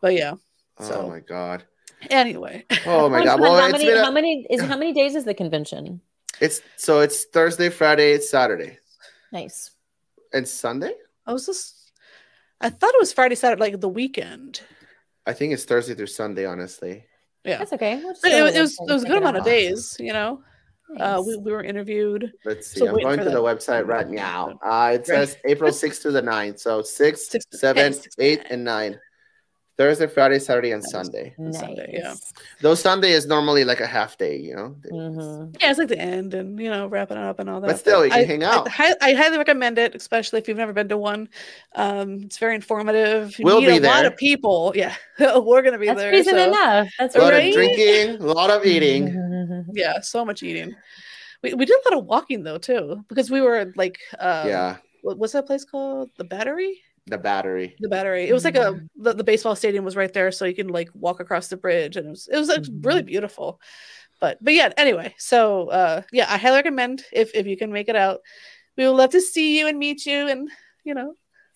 [0.00, 0.34] But yeah.
[0.78, 1.64] oh my god.
[2.08, 3.40] Anyway, Oh my god.
[3.40, 3.90] Well, how it's many?
[3.90, 6.00] a- how many is how many days is the convention?
[6.40, 8.78] it's so it's Thursday, Friday, it's Saturday,
[9.32, 9.72] Nice.
[10.32, 10.92] and Sunday.
[11.26, 11.92] I was just,
[12.60, 14.62] I thought it was Friday, Saturday, like the weekend.
[15.26, 16.46] I think it's Thursday through Sunday.
[16.46, 17.04] Honestly,
[17.44, 17.58] Yeah.
[17.58, 17.96] That's okay.
[18.02, 20.40] We'll just it, it was it was a good amount of days, you know.
[20.98, 22.32] Uh, we, we were interviewed.
[22.44, 22.80] let's see.
[22.80, 24.58] So I'm going to the the- website right now.
[24.64, 25.06] Uh, it Right.
[25.06, 26.58] says April 6th to the 9th.
[26.58, 28.46] So 6, Six- 7, six, 8, nine.
[28.50, 29.00] and 9.
[29.80, 31.32] Thursday, Friday, Saturday, and Sunday.
[31.38, 32.08] on Sunday, yeah.
[32.08, 32.34] Nice.
[32.60, 34.76] Though Sunday is normally like a half day, you know.
[34.92, 35.56] Mhm.
[35.58, 37.66] Yeah, it's like the end and you know wrapping it up and all that.
[37.68, 38.68] But still, you can I, hang out.
[38.68, 41.30] hi- I, highly recommend it, especially if you've never been to one.
[41.76, 43.38] Um, it's very informative.
[43.38, 44.74] You We'll meet be a lot of people.
[44.80, 44.94] Yeah,
[45.38, 46.12] we're gonna be That's there.
[46.12, 46.88] reason so- enough.
[46.98, 47.22] That's right.
[47.22, 47.48] A lot Right?
[47.48, 49.64] of drinking, a lot of eating.
[49.72, 50.74] Yeah, so much eating.
[51.42, 54.76] We, we did a lot of walking though too, because we were like, um, yeah,
[55.02, 56.10] what's that place called?
[56.18, 56.82] The Battery.
[57.10, 57.76] The battery.
[57.80, 58.28] The Battery.
[58.28, 58.88] It was like a Mhm.
[58.96, 61.96] the, the baseball stadium was right there, so you can like walk across the bridge,
[61.96, 63.06] and it was it was like, really Mhm.
[63.06, 63.60] beautiful.
[64.20, 67.88] But but yeah, anyway, so uh, yeah, I highly recommend if if you can make
[67.88, 68.20] it out.
[68.76, 70.48] We would love to see you and meet you, and
[70.84, 71.14] you know,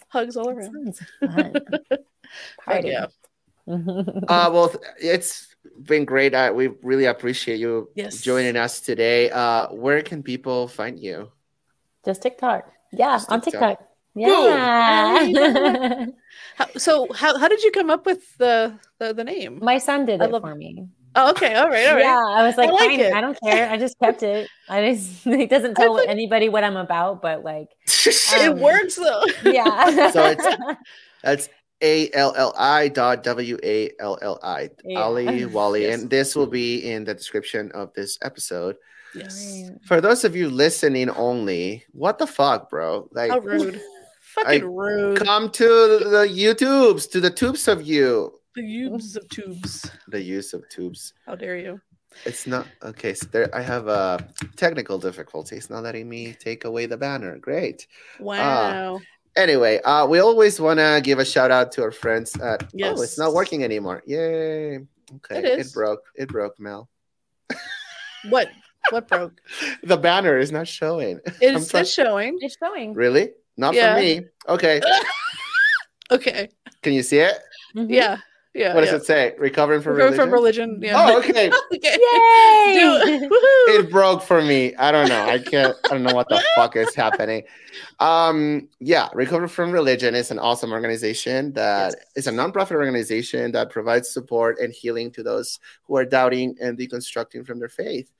[0.09, 0.72] hugs all around.
[0.72, 1.52] Sounds fun.
[1.68, 2.02] But
[2.64, 2.88] Party.
[2.88, 3.07] yeah,
[4.28, 6.34] Uh, well, it's been great.
[6.34, 8.20] Uh, we really appreciate you Yes.
[8.20, 9.30] joining us today.
[9.30, 11.30] Uh, where can people find you?
[12.05, 12.68] Just TikTok.
[12.92, 13.80] Yeah, Just on TikTok.
[14.16, 15.28] TikTok.
[15.28, 16.06] Yeah.
[16.56, 19.58] how, so how how did you come up with the the, the name?
[19.62, 20.86] My son did I it love- for me.
[21.16, 22.02] oh, okay, all right, all right.
[22.04, 23.12] Yeah, I was like, I like fine.
[23.14, 23.70] I don't care.
[23.70, 24.48] I just kept it.
[24.68, 28.96] I just it doesn't tell think- anybody what I'm about, but like, it Um, works
[28.96, 29.22] though.
[29.44, 30.10] yeah.
[30.10, 30.76] So it's-
[31.22, 31.48] That's
[31.82, 34.70] A L L I dot W A L L I.
[34.96, 35.82] Alli Walli.
[35.82, 36.00] Yes.
[36.00, 38.76] And this will be in the description of this episode.
[39.14, 39.70] yes.
[39.86, 43.08] For those of you listening only, what the fuck, bro?
[43.12, 43.80] Like, How rude.
[44.35, 45.18] Fucking rude.
[45.24, 48.32] come to the YouTubes, to the tubes of you.
[48.55, 49.91] The use of tubes.
[50.09, 51.12] The use of tubes.
[51.26, 51.80] How dare you?
[52.24, 53.14] It's not okay.
[53.14, 54.18] So there, I have uh,
[54.57, 55.68] technical difficulties.
[55.70, 57.39] Not letting me take away the banner.
[57.39, 57.87] Great.
[58.20, 59.01] Wow.
[59.37, 62.62] Anyway, uh, we always want to give a shout out to our friends at.
[62.82, 64.03] Oh, it's not working anymore.
[64.07, 64.76] Yay.
[65.16, 65.39] Okay.
[65.39, 65.72] It It, is.
[65.72, 66.03] broke.
[66.14, 66.89] It broke, Mel.
[68.30, 68.49] what?
[68.91, 69.41] What broke?
[69.82, 71.18] The banner is not showing.
[71.41, 72.39] It's I'm still trying- showing.
[72.41, 72.95] it's showing.
[72.95, 73.30] really?
[73.57, 73.94] Not Yeah.
[73.94, 74.20] for me.
[74.48, 74.80] Okay.
[76.11, 76.50] Okay.
[76.82, 77.38] Can you see it?
[77.74, 77.86] Mhm.
[77.88, 78.18] Yeah.
[78.52, 78.74] Yeah.
[78.74, 78.96] What does yeah.
[78.96, 79.34] it say?
[79.38, 80.16] Recovering from From, religion.
[80.20, 80.78] from religion.
[80.82, 80.94] Yeah.
[80.96, 81.50] Oh, okay.
[81.74, 81.96] okay.
[81.98, 82.74] Yay!
[82.78, 83.32] Do it.
[83.86, 84.74] It broke for me.
[84.76, 85.24] I don't know.
[85.24, 85.74] I can't.
[85.86, 87.42] I don't know what the fuck is happening.
[88.00, 92.05] Um, yeah, Recover from Religion is an awesome organization that Yes.
[92.16, 96.78] is a nonprofit organization that provides support and healing to those who are doubting and
[96.78, 98.11] deconstructing from their faith.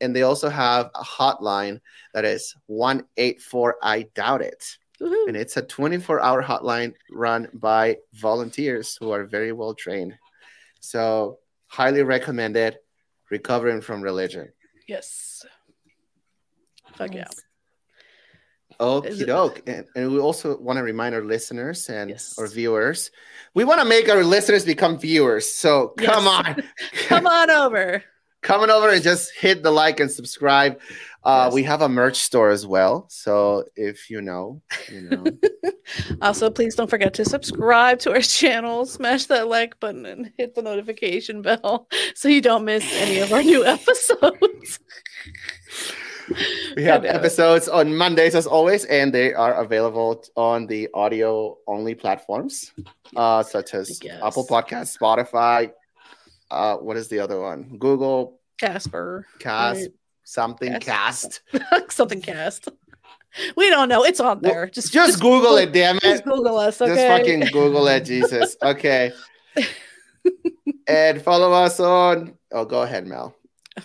[0.00, 1.80] And they also have a hotline
[2.12, 4.76] that is 184 I doubt it.
[5.00, 5.28] Woohoo.
[5.28, 10.14] And it's a 24 hour hotline run by volunteers who are very well trained.
[10.80, 12.78] So, highly recommended
[13.30, 14.52] recovering from religion.
[14.86, 15.44] Yes.
[16.94, 17.22] Fuck yeah.
[17.24, 17.40] Nice.
[18.80, 19.62] Okie doke.
[19.68, 22.34] And, and we also want to remind our listeners and Yes.
[22.38, 23.10] our viewers,
[23.54, 25.50] we want to make our listeners become viewers.
[25.50, 26.46] So come Yes.
[26.46, 26.62] on,
[27.08, 28.02] Come on over.
[28.44, 30.78] Coming over and just hit the like and subscribe.
[31.24, 31.54] Uh, Yes.
[31.54, 33.06] We have a merch store as well.
[33.08, 34.60] So if you know,
[34.92, 35.24] you know.
[36.22, 40.54] Also, please don't forget to subscribe to our channel, smash that like button, and hit
[40.54, 44.80] the notification bell so you don't miss any of our new episodes.
[46.76, 47.18] we have God damn it.
[47.18, 52.72] episodes on Mondays as always, and they are available on the audio only platforms,
[53.16, 54.00] uh, such as.
[54.22, 55.70] Apple Podcasts, Spotify.
[56.54, 57.76] Uh, what is the other one?
[57.78, 59.26] Google Casper.
[59.38, 59.88] Cast, right?
[60.22, 61.42] something Cast.
[61.50, 61.92] cast.
[61.92, 62.68] Something cast.
[63.56, 64.04] We don't know.
[64.04, 64.68] It's on there.
[64.68, 66.02] Just Just, Google it, damn it.
[66.02, 66.24] Just.
[66.24, 66.80] Google us.
[66.80, 66.94] Okay.
[66.94, 68.56] Just fucking Google it, Jesus.
[68.62, 69.12] Okay.
[70.86, 72.38] and follow us on.
[72.52, 73.34] Oh, go ahead, Mel.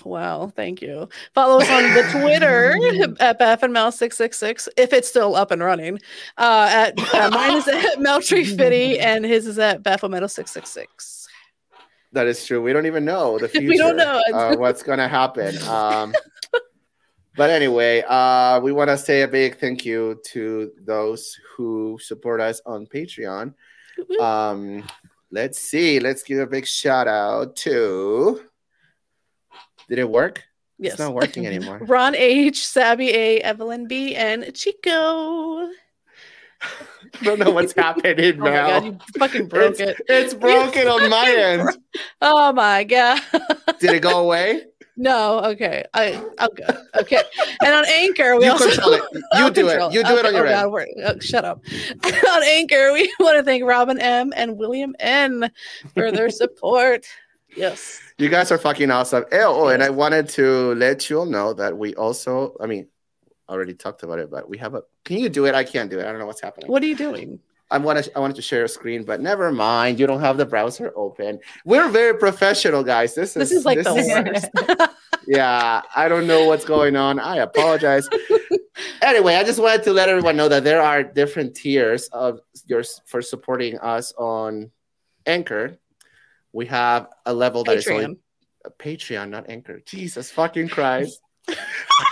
[0.03, 1.09] Wow, thank you.
[1.33, 2.73] Follow us on the Twitter
[3.19, 5.99] at BaphandMel666 if it's still up and running.
[6.37, 11.18] Uh, at uh, mine is at Meltree Fitty and his is at Baphometal666.
[12.11, 12.61] That is true.
[12.61, 13.67] We don't even know the future.
[13.69, 14.21] We don't know.
[14.33, 15.57] uh, what's gonna happen.
[15.67, 16.13] Um,
[17.35, 22.41] but anyway, uh, we want to say a big thank you to those who support
[22.41, 23.53] us on Patreon.
[24.19, 24.83] Um,
[25.31, 25.99] let's see.
[25.99, 28.41] Let's give a big shout out to.
[29.87, 30.43] Did it work?
[30.77, 30.93] yes.
[30.93, 31.79] It's not working anymore.
[31.81, 35.69] Ron H, Sabby A, Evelyn B, and Chico.
[36.61, 40.01] I don't know what's happening Oh god, you fucking broke it's, it.
[40.07, 41.77] it's broken on my end.
[42.21, 43.21] Oh my god.
[43.79, 44.63] Did it go away?
[44.97, 45.85] no, okay.
[45.93, 46.77] I I'm good.
[47.01, 47.21] Okay.
[47.63, 49.03] And on Anchor, we You also control it.
[49.13, 49.93] You I'll do control it.
[49.93, 50.87] You do it on your oh end.
[50.97, 51.61] God, oh, shut up.
[52.05, 55.51] on Anchor, we want to thank Robin M and William N
[55.93, 57.05] for their support.
[57.55, 57.99] Yes.
[58.17, 59.25] You guys are fucking awesome.
[59.31, 62.87] Oh, and I wanted to let you all know that we also, I mean,
[63.49, 64.83] already talked about it, but we have a.
[65.05, 65.55] Can you do it?
[65.55, 66.05] I can't do it.
[66.05, 66.69] I don't know what's happening.
[66.71, 67.39] What are you doing?
[67.71, 69.99] I wanted, I wanted to share a screen, but never mind.
[69.99, 71.39] You don't have the browser open.
[71.65, 73.13] We're very professional, guys.
[73.13, 74.91] This is This is like the is- worst.
[75.27, 77.19] yeah, I don't know what's going on.
[77.19, 78.09] I apologize.
[79.03, 83.01] anyway, I just wanted to let everyone know that there are different tiers of yours
[83.05, 84.71] for supporting us on
[85.27, 85.77] Anchor.
[86.53, 88.17] We have a level that is only Patreon.
[88.65, 89.79] a Patreon, not Anchor.
[89.85, 91.21] Jesus fucking Christ.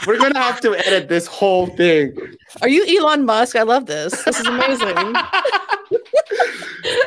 [0.05, 2.15] We're gonna have to edit this whole thing.
[2.61, 3.55] Are you Elon Musk?
[3.55, 4.23] I love this.
[4.23, 5.13] This is amazing.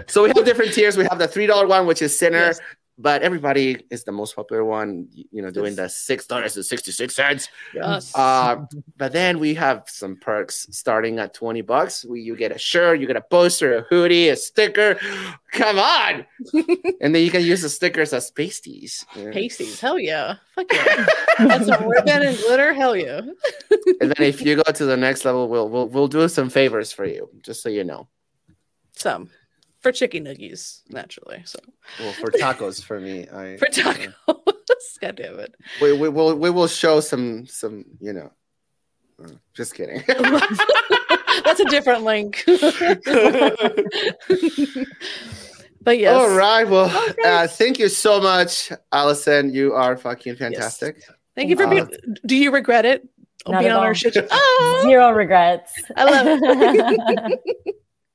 [0.09, 0.97] So we have different tiers.
[0.97, 2.61] We have the three dollar one, which is Sinner, Yes.
[3.01, 5.09] But everybody is the most popular one.
[5.13, 7.49] You know, doing the six dollars and sixty six cents.
[7.75, 8.13] Yes.
[8.15, 12.05] Uh, but then we have some perks starting at 20 bucks.
[12.05, 14.99] We, you get a shirt, you get a poster, a hoodie, a sticker.
[15.53, 16.27] Come on.
[17.01, 19.05] and then you can use the stickers as pasties.
[19.17, 19.33] Yeah.
[19.33, 19.81] Pasties.
[19.81, 20.37] Hell yeah.
[20.55, 21.07] Fuck yeah.
[21.39, 22.75] That's some ribbon and glitter.
[22.75, 23.23] Hell yeah.
[24.01, 26.93] And then if you go to the next level, we'll, we'll, we'll do some favors
[26.93, 28.09] for you, just so you know.
[28.93, 29.31] Some
[29.81, 31.43] for chicken nuggies, naturally.
[31.45, 31.59] So
[31.99, 33.27] Well, for tacos for me.
[33.29, 34.15] I, for tacos.
[35.01, 35.55] God damn it.
[35.81, 38.31] we, we, will, we will show some, some, you know,
[39.25, 40.03] uh, just kidding.
[40.09, 42.43] That's a different link.
[45.83, 46.15] but yes.
[46.15, 46.65] All right.
[46.69, 47.27] Well, great.
[47.27, 49.53] uh, thank you so much, Allison.
[49.53, 50.97] You are fucking fantastic.
[50.99, 51.11] Yes.
[51.37, 51.89] Thank you for Uh, being.
[52.27, 53.09] Do you regret it?
[53.47, 53.95] Not being at on our all.
[53.95, 54.15] shit.
[54.15, 54.27] show?
[54.31, 55.73] Oh, Zero regrets.
[55.97, 57.41] I love it.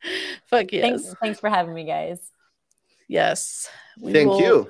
[0.46, 0.82] fuck yes.
[0.82, 2.20] thanks, thanks for having me, guys.
[3.08, 3.70] Yes.
[4.00, 4.70] We Thank will- you.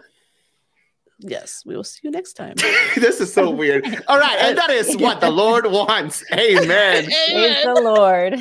[1.19, 1.63] Yes.
[1.65, 2.55] We will see you next time.
[2.95, 3.85] this is so weird.
[4.07, 6.23] All right, and that is what the Lord wants.
[6.33, 7.05] Amen.
[7.05, 8.33] Praise the Lord.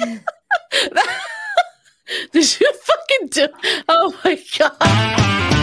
[2.32, 3.48] Did you fucking do?
[3.88, 5.60] Oh my god.